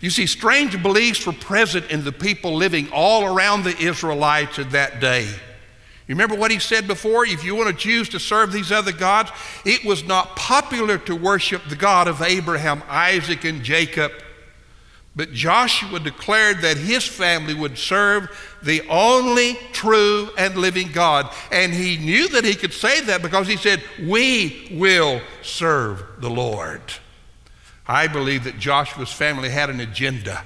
You 0.00 0.08
see, 0.08 0.26
strange 0.26 0.82
beliefs 0.82 1.26
were 1.26 1.32
present 1.32 1.90
in 1.90 2.04
the 2.04 2.12
people 2.12 2.54
living 2.54 2.88
all 2.90 3.24
around 3.24 3.64
the 3.64 3.76
Israelites 3.76 4.58
in 4.58 4.70
that 4.70 5.00
day. 5.00 5.24
You 5.24 6.16
remember 6.16 6.34
what 6.34 6.50
he 6.50 6.58
said 6.58 6.88
before? 6.88 7.24
If 7.24 7.44
you 7.44 7.54
want 7.54 7.68
to 7.68 7.76
choose 7.76 8.08
to 8.08 8.18
serve 8.18 8.50
these 8.50 8.72
other 8.72 8.92
gods, 8.92 9.30
it 9.64 9.84
was 9.84 10.02
not 10.02 10.34
popular 10.34 10.98
to 10.98 11.14
worship 11.14 11.62
the 11.68 11.76
God 11.76 12.08
of 12.08 12.20
Abraham, 12.22 12.82
Isaac, 12.88 13.44
and 13.44 13.62
Jacob. 13.62 14.10
But 15.14 15.32
Joshua 15.32 16.00
declared 16.00 16.62
that 16.62 16.78
his 16.78 17.06
family 17.06 17.54
would 17.54 17.76
serve 17.76 18.28
the 18.62 18.82
only 18.88 19.54
true 19.72 20.30
and 20.38 20.56
living 20.56 20.90
God. 20.92 21.32
And 21.52 21.72
he 21.72 21.96
knew 21.96 22.28
that 22.30 22.44
he 22.44 22.54
could 22.54 22.72
say 22.72 23.00
that 23.02 23.20
because 23.22 23.46
he 23.46 23.56
said, 23.56 23.82
We 24.02 24.68
will 24.72 25.20
serve 25.42 26.02
the 26.18 26.30
Lord. 26.30 26.80
I 27.90 28.06
believe 28.06 28.44
that 28.44 28.60
Joshua's 28.60 29.12
family 29.12 29.48
had 29.48 29.68
an 29.68 29.80
agenda. 29.80 30.44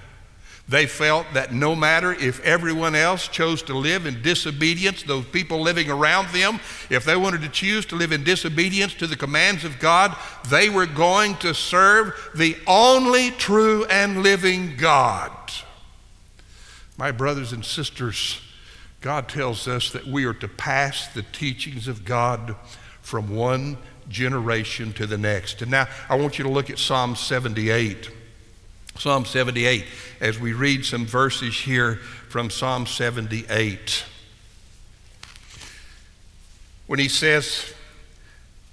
They 0.66 0.86
felt 0.86 1.26
that 1.34 1.52
no 1.52 1.76
matter 1.76 2.14
if 2.14 2.40
everyone 2.40 2.94
else 2.94 3.28
chose 3.28 3.62
to 3.64 3.74
live 3.74 4.06
in 4.06 4.22
disobedience, 4.22 5.02
those 5.02 5.26
people 5.26 5.60
living 5.60 5.90
around 5.90 6.28
them, 6.28 6.58
if 6.88 7.04
they 7.04 7.16
wanted 7.16 7.42
to 7.42 7.50
choose 7.50 7.84
to 7.86 7.96
live 7.96 8.12
in 8.12 8.24
disobedience 8.24 8.94
to 8.94 9.06
the 9.06 9.14
commands 9.14 9.62
of 9.62 9.78
God, 9.78 10.16
they 10.48 10.70
were 10.70 10.86
going 10.86 11.36
to 11.36 11.52
serve 11.52 12.14
the 12.34 12.56
only 12.66 13.30
true 13.32 13.84
and 13.90 14.22
living 14.22 14.78
God. 14.78 15.30
My 16.96 17.10
brothers 17.10 17.52
and 17.52 17.62
sisters, 17.62 18.40
God 19.02 19.28
tells 19.28 19.68
us 19.68 19.90
that 19.90 20.06
we 20.06 20.24
are 20.24 20.32
to 20.32 20.48
pass 20.48 21.08
the 21.08 21.24
teachings 21.24 21.88
of 21.88 22.06
God 22.06 22.56
from 23.02 23.36
one 23.36 23.76
generation 24.08 24.92
to 24.94 25.06
the 25.06 25.18
next. 25.18 25.62
And 25.62 25.70
now 25.70 25.86
I 26.08 26.16
want 26.16 26.38
you 26.38 26.44
to 26.44 26.50
look 26.50 26.70
at 26.70 26.78
Psalm 26.78 27.16
78. 27.16 28.10
Psalm 28.96 29.24
78, 29.24 29.84
as 30.20 30.38
we 30.38 30.52
read 30.52 30.84
some 30.84 31.04
verses 31.04 31.54
here 31.54 31.96
from 32.28 32.48
Psalm 32.48 32.86
78. 32.86 34.04
When 36.86 36.98
he 36.98 37.08
says 37.08 37.74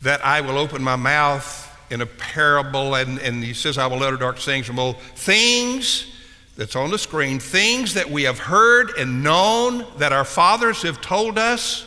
that 0.03 0.23
I 0.23 0.41
will 0.41 0.57
open 0.57 0.83
my 0.83 0.95
mouth 0.95 1.67
in 1.89 2.01
a 2.01 2.05
parable, 2.05 2.95
and, 2.95 3.19
and 3.19 3.43
he 3.43 3.53
says, 3.53 3.77
I 3.77 3.87
will 3.87 4.03
utter 4.03 4.17
dark 4.17 4.37
sayings 4.37 4.67
from 4.67 4.79
old 4.79 4.99
things 4.99 6.07
that's 6.55 6.75
on 6.75 6.91
the 6.91 6.99
screen, 6.99 7.39
things 7.39 7.95
that 7.95 8.09
we 8.09 8.23
have 8.23 8.39
heard 8.39 8.91
and 8.97 9.23
known 9.23 9.85
that 9.97 10.13
our 10.13 10.23
fathers 10.23 10.83
have 10.83 11.01
told 11.01 11.37
us. 11.39 11.85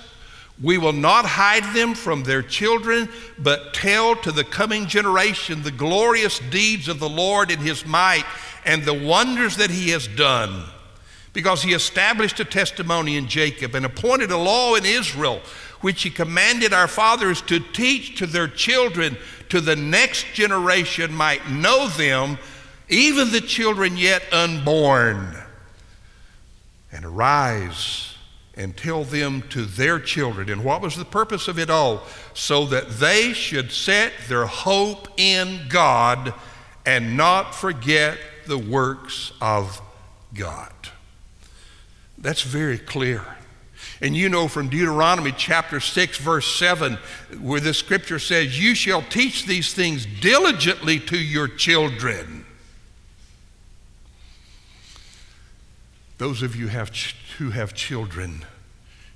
We 0.62 0.78
will 0.78 0.92
not 0.92 1.24
hide 1.24 1.74
them 1.74 1.94
from 1.94 2.22
their 2.22 2.42
children, 2.42 3.08
but 3.38 3.74
tell 3.74 4.14
to 4.16 4.30
the 4.30 4.44
coming 4.44 4.86
generation 4.86 5.62
the 5.62 5.72
glorious 5.72 6.38
deeds 6.38 6.88
of 6.88 7.00
the 7.00 7.08
Lord 7.08 7.50
in 7.50 7.58
his 7.58 7.84
might 7.84 8.24
and 8.64 8.82
the 8.82 8.94
wonders 8.94 9.56
that 9.56 9.70
he 9.70 9.90
has 9.90 10.06
done. 10.06 10.64
Because 11.32 11.62
he 11.62 11.72
established 11.72 12.38
a 12.38 12.44
testimony 12.44 13.16
in 13.16 13.26
Jacob 13.26 13.74
and 13.74 13.84
appointed 13.84 14.30
a 14.30 14.36
law 14.36 14.76
in 14.76 14.86
Israel, 14.86 15.40
which 15.80 16.02
he 16.02 16.10
commanded 16.10 16.72
our 16.72 16.86
fathers 16.86 17.42
to 17.42 17.58
teach 17.58 18.16
to 18.18 18.26
their 18.26 18.46
children, 18.46 19.16
to 19.48 19.60
the 19.60 19.74
next 19.74 20.26
generation 20.34 21.12
might 21.12 21.50
know 21.50 21.88
them, 21.88 22.38
even 22.88 23.32
the 23.32 23.40
children 23.40 23.96
yet 23.96 24.22
unborn. 24.32 25.36
And 26.92 27.04
arise 27.04 28.13
and 28.56 28.76
tell 28.76 29.04
them 29.04 29.42
to 29.50 29.64
their 29.64 29.98
children. 29.98 30.48
And 30.48 30.64
what 30.64 30.80
was 30.80 30.96
the 30.96 31.04
purpose 31.04 31.48
of 31.48 31.58
it 31.58 31.70
all? 31.70 32.02
So 32.34 32.66
that 32.66 32.88
they 32.88 33.32
should 33.32 33.72
set 33.72 34.12
their 34.28 34.46
hope 34.46 35.08
in 35.16 35.62
God 35.68 36.34
and 36.86 37.16
not 37.16 37.54
forget 37.54 38.18
the 38.46 38.58
works 38.58 39.32
of 39.40 39.80
God. 40.34 40.72
That's 42.18 42.42
very 42.42 42.78
clear. 42.78 43.24
And 44.00 44.16
you 44.16 44.28
know 44.28 44.48
from 44.48 44.68
Deuteronomy 44.68 45.32
chapter 45.32 45.80
6, 45.80 46.18
verse 46.18 46.54
7, 46.56 46.98
where 47.40 47.60
the 47.60 47.74
scripture 47.74 48.18
says, 48.18 48.60
You 48.60 48.74
shall 48.74 49.02
teach 49.02 49.46
these 49.46 49.72
things 49.72 50.06
diligently 50.20 51.00
to 51.00 51.18
your 51.18 51.48
children. 51.48 52.44
Those 56.18 56.42
of 56.42 56.54
you 56.56 56.68
have 56.68 56.92
who 57.38 57.50
have 57.50 57.74
children, 57.74 58.44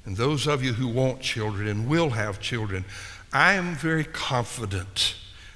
and 0.04 0.16
those 0.16 0.46
of 0.46 0.62
you 0.62 0.74
who 0.74 0.88
want 0.88 1.20
children 1.20 1.68
and 1.68 1.88
will 1.88 2.10
have 2.10 2.40
children, 2.40 2.84
I 3.32 3.54
am 3.54 3.74
very 3.74 4.04
confident 4.04 5.14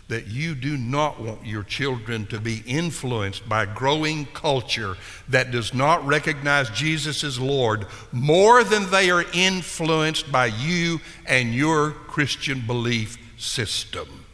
that 0.09 0.27
you 0.27 0.55
do 0.55 0.77
not 0.77 1.18
want 1.20 1.46
your 1.46 1.62
children 1.62 2.27
to 2.27 2.38
be 2.38 2.62
influenced 2.66 3.48
by 3.48 3.64
growing 3.64 4.27
culture 4.27 4.96
that 5.29 5.51
does 5.51 5.72
not 5.72 6.05
recognize 6.07 6.68
Jesus 6.68 7.25
as 7.25 7.40
Lord 7.40 7.87
more 8.12 8.62
than 8.62 8.90
they 8.90 9.11
are 9.11 9.25
influenced 9.33 10.31
by 10.31 10.46
you 10.46 11.01
and 11.25 11.55
your 11.55 11.92
Christian 11.92 12.61
belief 12.66 13.16
system. 13.38 14.27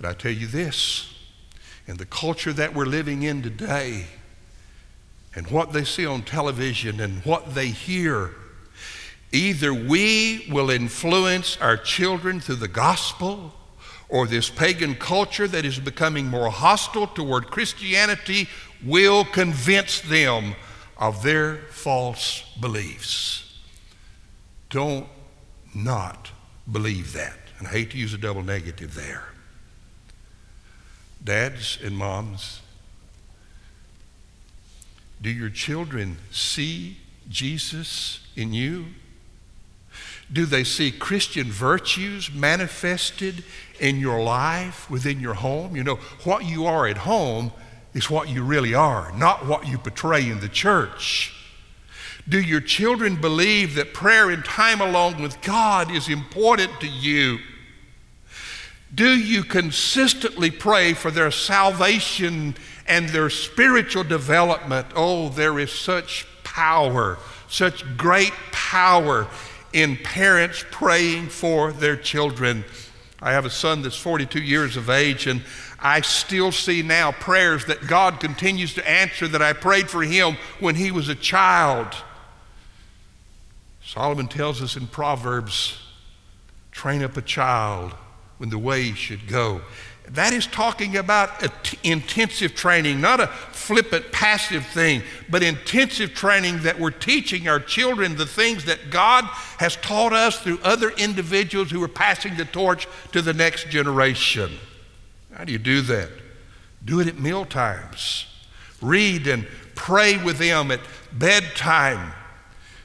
But 0.00 0.10
I 0.10 0.14
tell 0.14 0.32
you 0.32 0.48
this 0.48 1.14
in 1.86 1.96
the 1.96 2.06
culture 2.06 2.52
that 2.52 2.74
we're 2.74 2.86
living 2.86 3.22
in 3.22 3.42
today, 3.42 4.06
and 5.38 5.46
what 5.52 5.72
they 5.72 5.84
see 5.84 6.04
on 6.04 6.22
television 6.22 6.98
and 6.98 7.24
what 7.24 7.54
they 7.54 7.68
hear, 7.68 8.34
either 9.30 9.72
we 9.72 10.48
will 10.50 10.68
influence 10.68 11.56
our 11.58 11.76
children 11.76 12.40
through 12.40 12.56
the 12.56 12.66
gospel 12.66 13.54
or 14.08 14.26
this 14.26 14.50
pagan 14.50 14.96
culture 14.96 15.46
that 15.46 15.64
is 15.64 15.78
becoming 15.78 16.26
more 16.26 16.50
hostile 16.50 17.06
toward 17.06 17.46
Christianity 17.52 18.48
will 18.84 19.24
convince 19.24 20.00
them 20.00 20.56
of 20.96 21.22
their 21.22 21.58
false 21.70 22.42
beliefs. 22.60 23.60
Don't 24.70 25.06
not 25.72 26.32
believe 26.72 27.12
that. 27.12 27.38
And 27.60 27.68
I 27.68 27.70
hate 27.70 27.92
to 27.92 27.96
use 27.96 28.12
a 28.12 28.18
double 28.18 28.42
negative 28.42 28.96
there. 28.96 29.28
Dads 31.22 31.78
and 31.80 31.96
moms, 31.96 32.60
do 35.20 35.30
your 35.30 35.50
children 35.50 36.18
see 36.30 36.98
Jesus 37.28 38.20
in 38.36 38.52
you? 38.52 38.86
Do 40.32 40.46
they 40.46 40.64
see 40.64 40.90
Christian 40.90 41.50
virtues 41.50 42.32
manifested 42.32 43.42
in 43.80 43.98
your 43.98 44.22
life, 44.22 44.90
within 44.90 45.20
your 45.20 45.34
home? 45.34 45.74
You 45.74 45.84
know, 45.84 45.96
what 46.24 46.44
you 46.44 46.66
are 46.66 46.86
at 46.86 46.98
home 46.98 47.52
is 47.94 48.10
what 48.10 48.28
you 48.28 48.42
really 48.42 48.74
are, 48.74 49.10
not 49.16 49.46
what 49.46 49.66
you 49.66 49.78
portray 49.78 50.28
in 50.28 50.40
the 50.40 50.48
church. 50.48 51.34
Do 52.28 52.40
your 52.40 52.60
children 52.60 53.20
believe 53.20 53.74
that 53.76 53.94
prayer 53.94 54.28
and 54.30 54.44
time 54.44 54.82
alone 54.82 55.22
with 55.22 55.40
God 55.40 55.90
is 55.90 56.08
important 56.08 56.78
to 56.80 56.86
you? 56.86 57.38
Do 58.94 59.18
you 59.18 59.44
consistently 59.44 60.50
pray 60.50 60.92
for 60.92 61.10
their 61.10 61.30
salvation 61.30 62.54
and 62.88 63.08
their 63.08 63.30
spiritual 63.30 64.04
development? 64.04 64.86
Oh, 64.96 65.28
there 65.28 65.58
is 65.58 65.72
such 65.72 66.26
power, 66.42 67.18
such 67.48 67.96
great 67.96 68.32
power 68.52 69.28
in 69.72 69.96
parents 69.96 70.64
praying 70.70 71.28
for 71.28 71.72
their 71.72 71.96
children. 71.96 72.64
I 73.20 73.32
have 73.32 73.44
a 73.44 73.50
son 73.50 73.82
that's 73.82 73.96
42 73.96 74.40
years 74.40 74.76
of 74.76 74.88
age, 74.88 75.26
and 75.26 75.42
I 75.78 76.00
still 76.00 76.52
see 76.52 76.82
now 76.82 77.12
prayers 77.12 77.66
that 77.66 77.86
God 77.86 78.20
continues 78.20 78.74
to 78.74 78.88
answer 78.88 79.28
that 79.28 79.42
I 79.42 79.52
prayed 79.52 79.90
for 79.90 80.02
him 80.02 80.36
when 80.60 80.74
he 80.74 80.90
was 80.90 81.08
a 81.08 81.14
child. 81.14 81.94
Solomon 83.84 84.28
tells 84.28 84.60
us 84.62 84.76
in 84.76 84.86
Proverbs 84.86 85.78
train 86.72 87.02
up 87.02 87.16
a 87.16 87.22
child 87.22 87.92
when 88.38 88.50
the 88.50 88.58
way 88.58 88.92
should 88.92 89.26
go. 89.26 89.62
That 90.12 90.32
is 90.32 90.46
talking 90.46 90.96
about 90.96 91.46
intensive 91.84 92.54
training, 92.54 93.00
not 93.00 93.20
a 93.20 93.26
flippant, 93.26 94.10
passive 94.10 94.64
thing, 94.66 95.02
but 95.28 95.42
intensive 95.42 96.14
training 96.14 96.62
that 96.62 96.80
we're 96.80 96.90
teaching 96.90 97.46
our 97.46 97.60
children 97.60 98.16
the 98.16 98.24
things 98.24 98.64
that 98.64 98.90
God 98.90 99.24
has 99.58 99.76
taught 99.76 100.14
us 100.14 100.40
through 100.40 100.60
other 100.62 100.90
individuals 100.90 101.70
who 101.70 101.82
are 101.82 101.88
passing 101.88 102.36
the 102.36 102.46
torch 102.46 102.88
to 103.12 103.20
the 103.20 103.34
next 103.34 103.68
generation. 103.68 104.52
How 105.34 105.44
do 105.44 105.52
you 105.52 105.58
do 105.58 105.82
that? 105.82 106.08
Do 106.84 107.00
it 107.00 107.08
at 107.08 107.18
meal 107.18 107.44
times. 107.44 108.26
Read 108.80 109.26
and 109.26 109.46
pray 109.74 110.16
with 110.16 110.38
them 110.38 110.70
at 110.70 110.80
bedtime. 111.12 112.12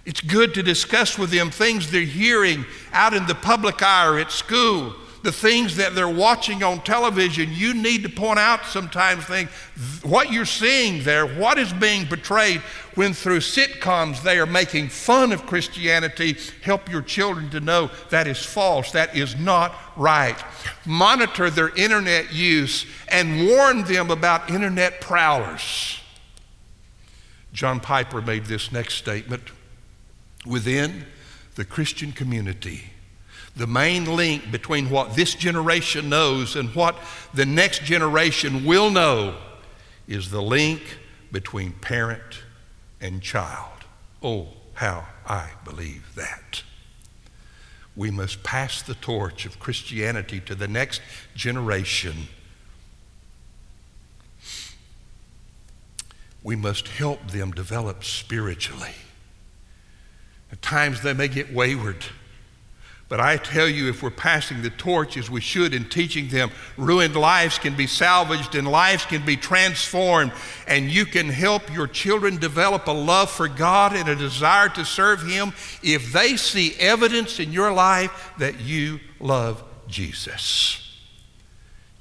It's 0.06 0.20
good 0.20 0.54
to 0.56 0.64
discuss 0.64 1.18
with 1.18 1.32
them 1.32 1.52
things 1.52 1.90
they're 1.90 2.02
hearing 2.02 2.66
out 2.92 3.14
in 3.14 3.26
the 3.28 3.36
public 3.36 3.82
eye 3.82 4.08
or 4.08 4.20
at 4.20 4.32
school 4.32 4.94
the 5.24 5.32
things 5.32 5.78
that 5.78 5.96
they're 5.96 6.08
watching 6.08 6.64
on 6.64 6.82
television, 6.82 7.50
you 7.52 7.74
need 7.74 8.04
to 8.04 8.10
point 8.10 8.38
out 8.38 8.66
sometimes 8.66 9.24
things, 9.24 9.50
what 10.04 10.32
you're 10.32 10.46
seeing 10.46 11.02
there, 11.04 11.26
what 11.26 11.58
is 11.58 11.72
being 11.72 12.06
portrayed 12.06 12.60
when 12.96 13.14
through 13.14 13.40
sitcoms 13.40 14.22
they 14.22 14.38
are 14.38 14.46
making 14.46 14.90
fun 14.90 15.32
of 15.32 15.46
Christianity. 15.46 16.38
Help 16.62 16.92
your 16.92 17.02
children 17.02 17.50
to 17.52 17.62
know 17.62 17.90
that 18.10 18.28
is 18.28 18.46
false, 18.46 18.92
that 18.92 19.16
is 19.16 19.38
not 19.38 19.74
right. 19.96 20.38
Monitor 20.86 21.50
their 21.50 21.70
internet 21.70 22.34
use 22.34 22.86
and 23.08 23.48
warn 23.48 23.86
them 23.86 24.12
about 24.12 24.50
internet 24.50 25.00
prowlers. 25.00 26.00
John 27.54 27.80
Piper 27.80 28.22
made 28.22 28.46
this 28.46 28.74
next 28.74 28.96
statement 28.96 29.44
within 30.46 31.06
the 31.56 31.64
Christian 31.64 32.12
community 32.12 32.90
the 33.56 33.68
main 33.68 34.06
link 34.06 34.52
between 34.52 34.90
what 34.90 35.16
this 35.16 35.36
generation 35.36 36.10
knows 36.10 36.56
and 36.56 36.74
what 36.76 36.98
the 37.34 37.46
next 37.46 37.84
generation 37.84 38.66
will 38.66 38.90
know 38.90 39.36
is 40.08 40.32
the 40.32 40.42
link 40.42 40.82
between 41.32 41.72
parent 41.72 42.44
and 43.00 43.22
child. 43.22 43.86
Oh, 44.22 44.48
how 44.74 45.06
I 45.28 45.52
believe 45.64 46.16
that. 46.16 46.64
We 47.96 48.10
must 48.10 48.42
pass 48.42 48.82
the 48.82 48.96
torch 48.96 49.46
of 49.46 49.60
Christianity 49.60 50.40
to 50.42 50.56
the 50.56 50.68
next 50.68 51.02
generation. 51.36 52.28
we 56.44 56.56
must 56.56 56.90
help 56.90 57.32
them 57.32 57.52
develop 57.52 58.04
spiritually. 58.04 58.96
At 60.52 60.62
times 60.62 61.02
they 61.02 61.14
may 61.14 61.30
get 61.30 61.54
wayward. 61.54 62.06
But 63.10 63.20
I 63.20 63.38
tell 63.38 63.68
you, 63.68 63.90
if 63.90 64.02
we're 64.02 64.10
passing 64.10 64.62
the 64.62 64.70
torch 64.72 65.18
as 65.18 65.30
we 65.30 65.42
should 65.42 65.74
in 65.74 65.88
teaching 65.88 66.30
them, 66.30 66.50
ruined 66.78 67.16
lives 67.16 67.60
can 67.60 67.76
be 67.76 67.86
salvaged 67.86 68.56
and 68.56 68.68
lives 68.68 69.06
can 69.06 69.24
be 69.26 69.38
transformed. 69.38 70.32
And 70.68 70.90
you 70.90 71.06
can 71.06 71.30
help 71.30 71.72
your 71.72 71.88
children 71.88 72.38
develop 72.38 72.88
a 72.88 72.92
love 72.92 73.30
for 73.30 73.48
God 73.48 73.96
and 73.96 74.10
a 74.10 74.16
desire 74.16 74.70
to 74.70 74.86
serve 74.86 75.22
Him 75.22 75.54
if 75.84 76.12
they 76.12 76.38
see 76.38 76.76
evidence 76.80 77.40
in 77.40 77.52
your 77.52 77.72
life 77.72 78.32
that 78.40 78.60
you 78.62 79.00
love 79.20 79.64
Jesus. 79.88 80.80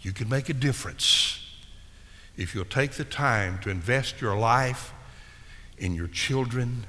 You 0.00 0.12
can 0.12 0.28
make 0.28 0.48
a 0.48 0.54
difference 0.54 1.38
if 2.36 2.54
you'll 2.54 2.64
take 2.64 2.92
the 2.92 3.04
time 3.04 3.58
to 3.60 3.70
invest 3.70 4.20
your 4.20 4.36
life 4.36 4.92
in 5.78 5.94
your 5.94 6.08
children 6.08 6.86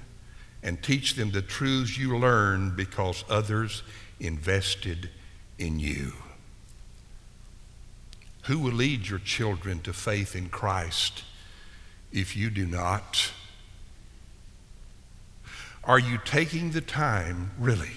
and 0.64 0.82
teach 0.82 1.16
them 1.16 1.32
the 1.32 1.42
truths 1.42 1.98
you 1.98 2.18
learn 2.18 2.74
because 2.76 3.26
others 3.30 3.84
invested 4.24 5.10
in 5.60 5.80
you. 5.80 6.14
Who 8.44 8.60
will 8.60 8.74
lead 8.74 9.08
your 9.08 9.20
children 9.20 9.80
to 9.82 9.94
faith 9.94 10.36
in 10.36 10.50
Christ 10.50 11.24
if 12.12 12.36
you 12.36 12.50
do 12.50 12.66
not? 12.66 13.32
Are 15.84 16.00
you 16.00 16.18
taking 16.24 16.72
the 16.72 16.82
time, 16.82 17.52
really? 17.60 17.92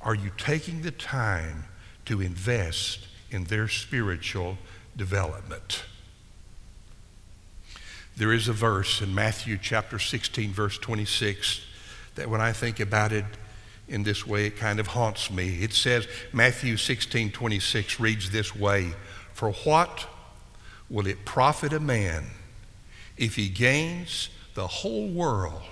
Are 0.00 0.14
you 0.14 0.30
taking 0.36 0.82
the 0.82 0.90
time 0.90 1.64
to 2.04 2.20
invest 2.20 3.06
in 3.30 3.44
their 3.44 3.68
spiritual 3.68 4.58
development? 4.96 5.84
There 8.16 8.32
is 8.32 8.48
a 8.48 8.52
verse 8.52 9.00
in 9.00 9.14
Matthew 9.14 9.58
chapter 9.60 9.98
16, 9.98 10.52
verse 10.52 10.78
26, 10.78 11.60
that 12.16 12.28
when 12.28 12.40
I 12.40 12.52
think 12.52 12.80
about 12.80 13.12
it 13.12 13.24
in 13.88 14.02
this 14.02 14.26
way, 14.26 14.46
it 14.46 14.56
kind 14.56 14.78
of 14.78 14.88
haunts 14.88 15.30
me. 15.30 15.62
It 15.62 15.72
says, 15.72 16.06
Matthew 16.32 16.76
16, 16.76 17.32
26 17.32 17.98
reads 17.98 18.30
this 18.30 18.54
way 18.54 18.92
For 19.32 19.52
what 19.52 20.06
will 20.90 21.06
it 21.06 21.24
profit 21.24 21.72
a 21.72 21.80
man 21.80 22.26
if 23.16 23.36
he 23.36 23.48
gains 23.48 24.28
the 24.54 24.66
whole 24.66 25.08
world 25.08 25.62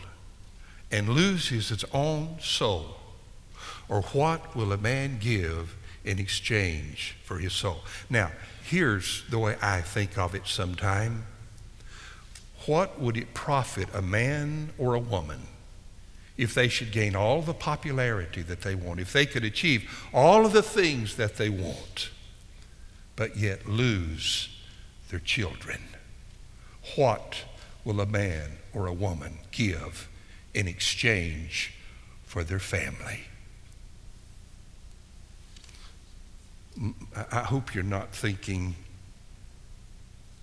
and 0.91 1.09
loses 1.09 1.69
his 1.69 1.85
own 1.93 2.37
soul? 2.41 2.97
Or 3.89 4.03
what 4.03 4.57
will 4.57 4.73
a 4.73 4.79
man 4.79 5.19
give 5.21 5.77
in 6.05 6.19
exchange 6.19 7.17
for 7.25 7.39
his 7.39 7.53
soul? 7.53 7.83
Now, 8.09 8.33
here's 8.65 9.25
the 9.31 9.39
way 9.39 9.57
I 9.63 9.81
think 9.81 10.19
of 10.19 10.35
it 10.35 10.47
sometime. 10.47 11.27
What 12.67 13.01
would 13.01 13.17
it 13.17 13.33
profit 13.33 13.89
a 13.95 14.03
man 14.03 14.73
or 14.79 14.95
a 14.95 14.99
woman 14.99 15.41
if 16.37 16.55
they 16.55 16.69
should 16.69 16.93
gain 16.93 17.17
all 17.17 17.43
the 17.43 17.55
popularity 17.55 18.43
that 18.43 18.63
they 18.63 18.75
want, 18.75 19.01
if 19.01 19.13
they 19.13 19.27
could 19.27 19.45
achieve 19.45 20.09
all 20.13 20.45
of 20.45 20.53
the 20.53 20.63
things 20.63 21.17
that 21.17 21.37
they 21.37 21.49
want, 21.49 22.11
but 23.17 23.37
yet 23.37 23.67
lose 23.67 24.49
their 25.11 25.21
children? 25.21 25.81
What 26.97 27.45
will 27.85 28.01
a 28.01 28.07
man 28.07 28.59
or 28.75 28.87
a 28.87 28.93
woman 28.93 29.39
give 29.51 30.09
in 30.55 30.69
exchange 30.69 31.73
for 32.25 32.45
their 32.45 32.59
family? 32.59 33.21
I 37.33 37.41
hope 37.41 37.75
you're 37.75 37.83
not 37.83 38.15
thinking 38.15 38.77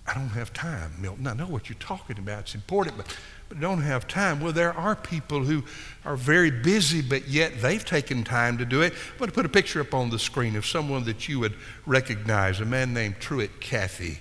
I 0.06 0.12
don't 0.12 0.28
have 0.28 0.52
time, 0.52 0.92
Milton. 1.00 1.26
I 1.26 1.32
know 1.32 1.46
what 1.46 1.68
you're 1.68 1.78
talking 1.78 2.18
about. 2.18 2.40
It's 2.40 2.54
important, 2.54 2.96
but, 2.98 3.16
but 3.48 3.58
don't 3.58 3.80
have 3.80 4.06
time. 4.06 4.38
Well, 4.40 4.52
there 4.52 4.76
are 4.76 4.94
people 4.94 5.44
who 5.44 5.62
are 6.04 6.16
very 6.16 6.50
busy, 6.50 7.00
but 7.00 7.26
yet 7.26 7.62
they've 7.62 7.84
taken 7.84 8.22
time 8.22 8.58
to 8.58 8.66
do 8.66 8.82
it. 8.82 8.92
I'm 8.92 9.18
going 9.18 9.30
to 9.30 9.34
put 9.34 9.46
a 9.46 9.48
picture 9.48 9.80
up 9.80 9.94
on 9.94 10.10
the 10.10 10.18
screen 10.18 10.56
of 10.56 10.66
someone 10.66 11.04
that 11.04 11.26
you 11.26 11.40
would 11.40 11.54
recognize, 11.86 12.60
a 12.60 12.66
man 12.66 12.92
named 12.92 13.16
Truett 13.18 13.60
Cathy. 13.60 14.18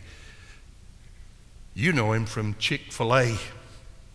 You 1.73 1.91
know 1.91 2.13
him 2.13 2.25
from 2.25 2.55
Chick 2.59 2.91
fil 2.91 3.15
A. 3.15 3.37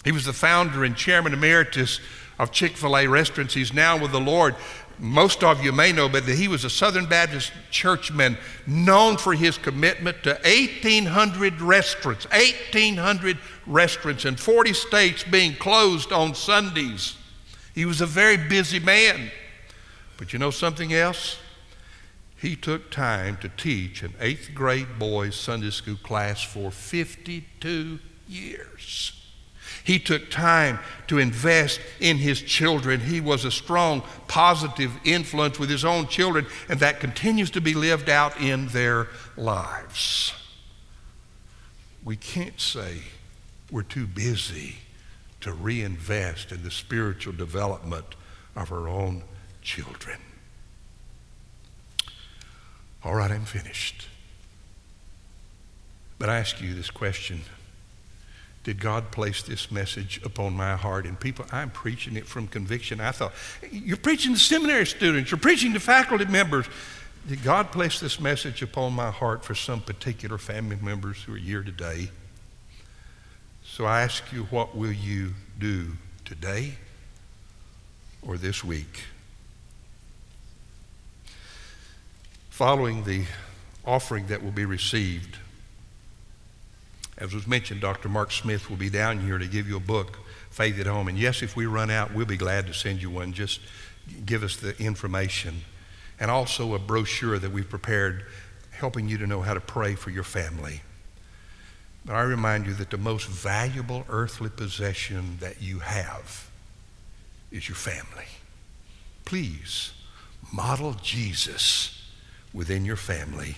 He 0.04 0.12
was 0.12 0.24
the 0.24 0.32
founder 0.32 0.84
and 0.84 0.96
chairman 0.96 1.34
emeritus 1.34 2.00
of 2.38 2.50
Chick 2.50 2.78
fil 2.78 2.96
A 2.96 3.06
restaurants. 3.06 3.52
He's 3.52 3.74
now 3.74 3.98
with 3.98 4.12
the 4.12 4.20
Lord 4.20 4.54
most 4.98 5.44
of 5.44 5.62
you 5.62 5.72
may 5.72 5.92
know, 5.92 6.08
but 6.08 6.24
he 6.24 6.48
was 6.48 6.64
a 6.64 6.70
Southern 6.70 7.06
Baptist 7.06 7.52
churchman 7.70 8.36
known 8.66 9.16
for 9.16 9.32
his 9.32 9.56
commitment 9.56 10.22
to 10.24 10.30
1,800 10.44 11.60
restaurants, 11.60 12.24
1,800 12.30 13.38
restaurants 13.66 14.24
in 14.24 14.36
40 14.36 14.72
states 14.72 15.22
being 15.22 15.54
closed 15.54 16.12
on 16.12 16.34
Sundays. 16.34 17.16
He 17.74 17.84
was 17.84 18.00
a 18.00 18.06
very 18.06 18.36
busy 18.36 18.80
man. 18.80 19.30
But 20.16 20.32
you 20.32 20.38
know 20.38 20.50
something 20.50 20.92
else? 20.92 21.38
He 22.36 22.56
took 22.56 22.90
time 22.90 23.36
to 23.38 23.48
teach 23.48 24.02
an 24.02 24.14
eighth 24.20 24.50
grade 24.54 24.98
boys' 24.98 25.36
Sunday 25.36 25.70
school 25.70 25.96
class 26.02 26.42
for 26.42 26.70
52 26.70 27.98
years. 28.28 29.17
He 29.88 29.98
took 29.98 30.30
time 30.30 30.80
to 31.06 31.16
invest 31.16 31.80
in 31.98 32.18
his 32.18 32.42
children. 32.42 33.00
He 33.00 33.22
was 33.22 33.46
a 33.46 33.50
strong, 33.50 34.02
positive 34.26 34.92
influence 35.02 35.58
with 35.58 35.70
his 35.70 35.82
own 35.82 36.08
children, 36.08 36.46
and 36.68 36.78
that 36.80 37.00
continues 37.00 37.50
to 37.52 37.62
be 37.62 37.72
lived 37.72 38.10
out 38.10 38.38
in 38.38 38.68
their 38.68 39.08
lives. 39.34 40.34
We 42.04 42.16
can't 42.16 42.60
say 42.60 42.98
we're 43.70 43.82
too 43.82 44.06
busy 44.06 44.76
to 45.40 45.54
reinvest 45.54 46.52
in 46.52 46.62
the 46.62 46.70
spiritual 46.70 47.32
development 47.32 48.14
of 48.56 48.70
our 48.70 48.88
own 48.88 49.22
children. 49.62 50.18
All 53.02 53.14
right, 53.14 53.30
I'm 53.30 53.46
finished. 53.46 54.06
But 56.18 56.28
I 56.28 56.40
ask 56.40 56.60
you 56.60 56.74
this 56.74 56.90
question 56.90 57.40
did 58.68 58.80
God 58.80 59.10
place 59.10 59.40
this 59.40 59.70
message 59.70 60.20
upon 60.26 60.52
my 60.52 60.76
heart? 60.76 61.06
And 61.06 61.18
people, 61.18 61.46
I'm 61.50 61.70
preaching 61.70 62.16
it 62.16 62.26
from 62.26 62.46
conviction. 62.46 63.00
I 63.00 63.12
thought, 63.12 63.32
you're 63.72 63.96
preaching 63.96 64.34
to 64.34 64.38
seminary 64.38 64.84
students, 64.84 65.30
you're 65.30 65.40
preaching 65.40 65.72
to 65.72 65.80
faculty 65.80 66.26
members. 66.26 66.66
Did 67.26 67.42
God 67.42 67.72
place 67.72 67.98
this 67.98 68.20
message 68.20 68.60
upon 68.60 68.92
my 68.92 69.10
heart 69.10 69.42
for 69.42 69.54
some 69.54 69.80
particular 69.80 70.36
family 70.36 70.76
members 70.82 71.22
who 71.22 71.36
are 71.36 71.38
here 71.38 71.62
today? 71.62 72.10
So 73.64 73.86
I 73.86 74.02
ask 74.02 74.30
you, 74.34 74.44
what 74.50 74.76
will 74.76 74.92
you 74.92 75.32
do 75.58 75.92
today 76.26 76.74
or 78.20 78.36
this 78.36 78.62
week? 78.62 79.04
Following 82.50 83.04
the 83.04 83.24
offering 83.86 84.26
that 84.26 84.44
will 84.44 84.50
be 84.50 84.66
received, 84.66 85.38
as 87.18 87.34
was 87.34 87.46
mentioned, 87.46 87.80
Dr. 87.80 88.08
Mark 88.08 88.30
Smith 88.30 88.70
will 88.70 88.76
be 88.76 88.88
down 88.88 89.18
here 89.20 89.38
to 89.38 89.46
give 89.46 89.68
you 89.68 89.76
a 89.76 89.80
book, 89.80 90.18
Faith 90.50 90.78
at 90.78 90.86
Home. 90.86 91.08
And 91.08 91.18
yes, 91.18 91.42
if 91.42 91.56
we 91.56 91.66
run 91.66 91.90
out, 91.90 92.14
we'll 92.14 92.26
be 92.26 92.36
glad 92.36 92.66
to 92.68 92.74
send 92.74 93.02
you 93.02 93.10
one. 93.10 93.32
Just 93.32 93.60
give 94.24 94.44
us 94.44 94.56
the 94.56 94.76
information. 94.80 95.62
And 96.20 96.30
also 96.30 96.74
a 96.74 96.78
brochure 96.78 97.38
that 97.38 97.50
we've 97.50 97.68
prepared 97.68 98.24
helping 98.70 99.08
you 99.08 99.18
to 99.18 99.26
know 99.26 99.42
how 99.42 99.54
to 99.54 99.60
pray 99.60 99.96
for 99.96 100.10
your 100.10 100.22
family. 100.22 100.82
But 102.04 102.14
I 102.14 102.22
remind 102.22 102.66
you 102.66 102.74
that 102.74 102.90
the 102.90 102.96
most 102.96 103.26
valuable 103.26 104.04
earthly 104.08 104.48
possession 104.48 105.38
that 105.40 105.60
you 105.60 105.80
have 105.80 106.48
is 107.50 107.68
your 107.68 107.76
family. 107.76 108.26
Please 109.24 109.92
model 110.52 110.94
Jesus 111.02 112.10
within 112.54 112.84
your 112.84 112.96
family. 112.96 113.56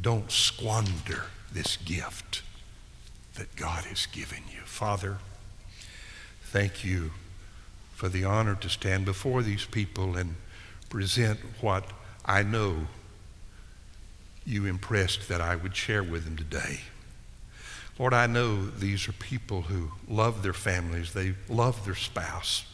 Don't 0.00 0.30
squander 0.32 1.26
this 1.52 1.76
gift 1.76 2.42
that 3.36 3.56
God 3.56 3.84
has 3.84 4.06
given 4.06 4.42
you. 4.52 4.60
Father, 4.64 5.18
thank 6.42 6.84
you 6.84 7.10
for 7.94 8.08
the 8.08 8.24
honor 8.24 8.54
to 8.56 8.68
stand 8.68 9.04
before 9.04 9.42
these 9.42 9.64
people 9.64 10.16
and 10.16 10.36
present 10.88 11.38
what 11.60 11.84
I 12.24 12.42
know 12.42 12.86
you 14.44 14.66
impressed 14.66 15.28
that 15.28 15.40
I 15.40 15.56
would 15.56 15.74
share 15.74 16.02
with 16.02 16.24
them 16.24 16.36
today. 16.36 16.80
Lord, 17.98 18.14
I 18.14 18.26
know 18.26 18.66
these 18.66 19.08
are 19.08 19.12
people 19.12 19.62
who 19.62 19.90
love 20.08 20.42
their 20.42 20.52
families, 20.52 21.12
they 21.12 21.34
love 21.48 21.84
their 21.84 21.94
spouse. 21.94 22.64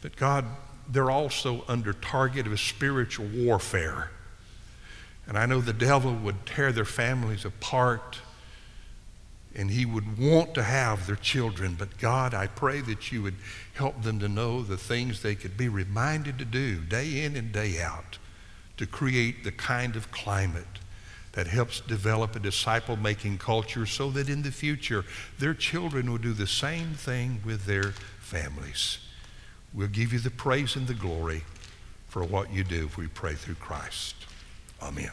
But 0.00 0.16
God, 0.16 0.44
they're 0.88 1.10
also 1.10 1.64
under 1.68 1.92
target 1.92 2.46
of 2.46 2.52
a 2.52 2.58
spiritual 2.58 3.28
warfare. 3.32 4.10
And 5.26 5.38
I 5.38 5.46
know 5.46 5.60
the 5.60 5.72
devil 5.72 6.12
would 6.12 6.44
tear 6.44 6.72
their 6.72 6.84
families 6.84 7.44
apart 7.44 8.18
and 9.54 9.70
he 9.70 9.84
would 9.84 10.18
want 10.18 10.54
to 10.54 10.62
have 10.62 11.06
their 11.06 11.16
children. 11.16 11.76
But 11.78 11.98
God, 11.98 12.34
I 12.34 12.46
pray 12.46 12.80
that 12.82 13.12
you 13.12 13.22
would 13.22 13.36
help 13.74 14.02
them 14.02 14.18
to 14.20 14.28
know 14.28 14.62
the 14.62 14.76
things 14.76 15.22
they 15.22 15.34
could 15.34 15.56
be 15.56 15.68
reminded 15.68 16.38
to 16.38 16.44
do 16.44 16.80
day 16.80 17.24
in 17.24 17.36
and 17.36 17.52
day 17.52 17.80
out 17.80 18.18
to 18.76 18.86
create 18.86 19.44
the 19.44 19.52
kind 19.52 19.96
of 19.96 20.10
climate 20.10 20.64
that 21.32 21.46
helps 21.46 21.80
develop 21.80 22.36
a 22.36 22.38
disciple 22.38 22.96
making 22.96 23.38
culture 23.38 23.86
so 23.86 24.10
that 24.10 24.28
in 24.28 24.42
the 24.42 24.52
future 24.52 25.04
their 25.38 25.54
children 25.54 26.10
will 26.10 26.18
do 26.18 26.32
the 26.32 26.46
same 26.46 26.94
thing 26.94 27.40
with 27.44 27.64
their 27.64 27.92
families. 28.20 28.98
We'll 29.74 29.88
give 29.88 30.12
you 30.12 30.18
the 30.18 30.30
praise 30.30 30.76
and 30.76 30.86
the 30.86 30.94
glory 30.94 31.44
for 32.08 32.22
what 32.24 32.52
you 32.52 32.64
do 32.64 32.84
if 32.84 32.98
we 32.98 33.06
pray 33.06 33.34
through 33.34 33.54
Christ. 33.54 34.14
Amen. 34.82 35.12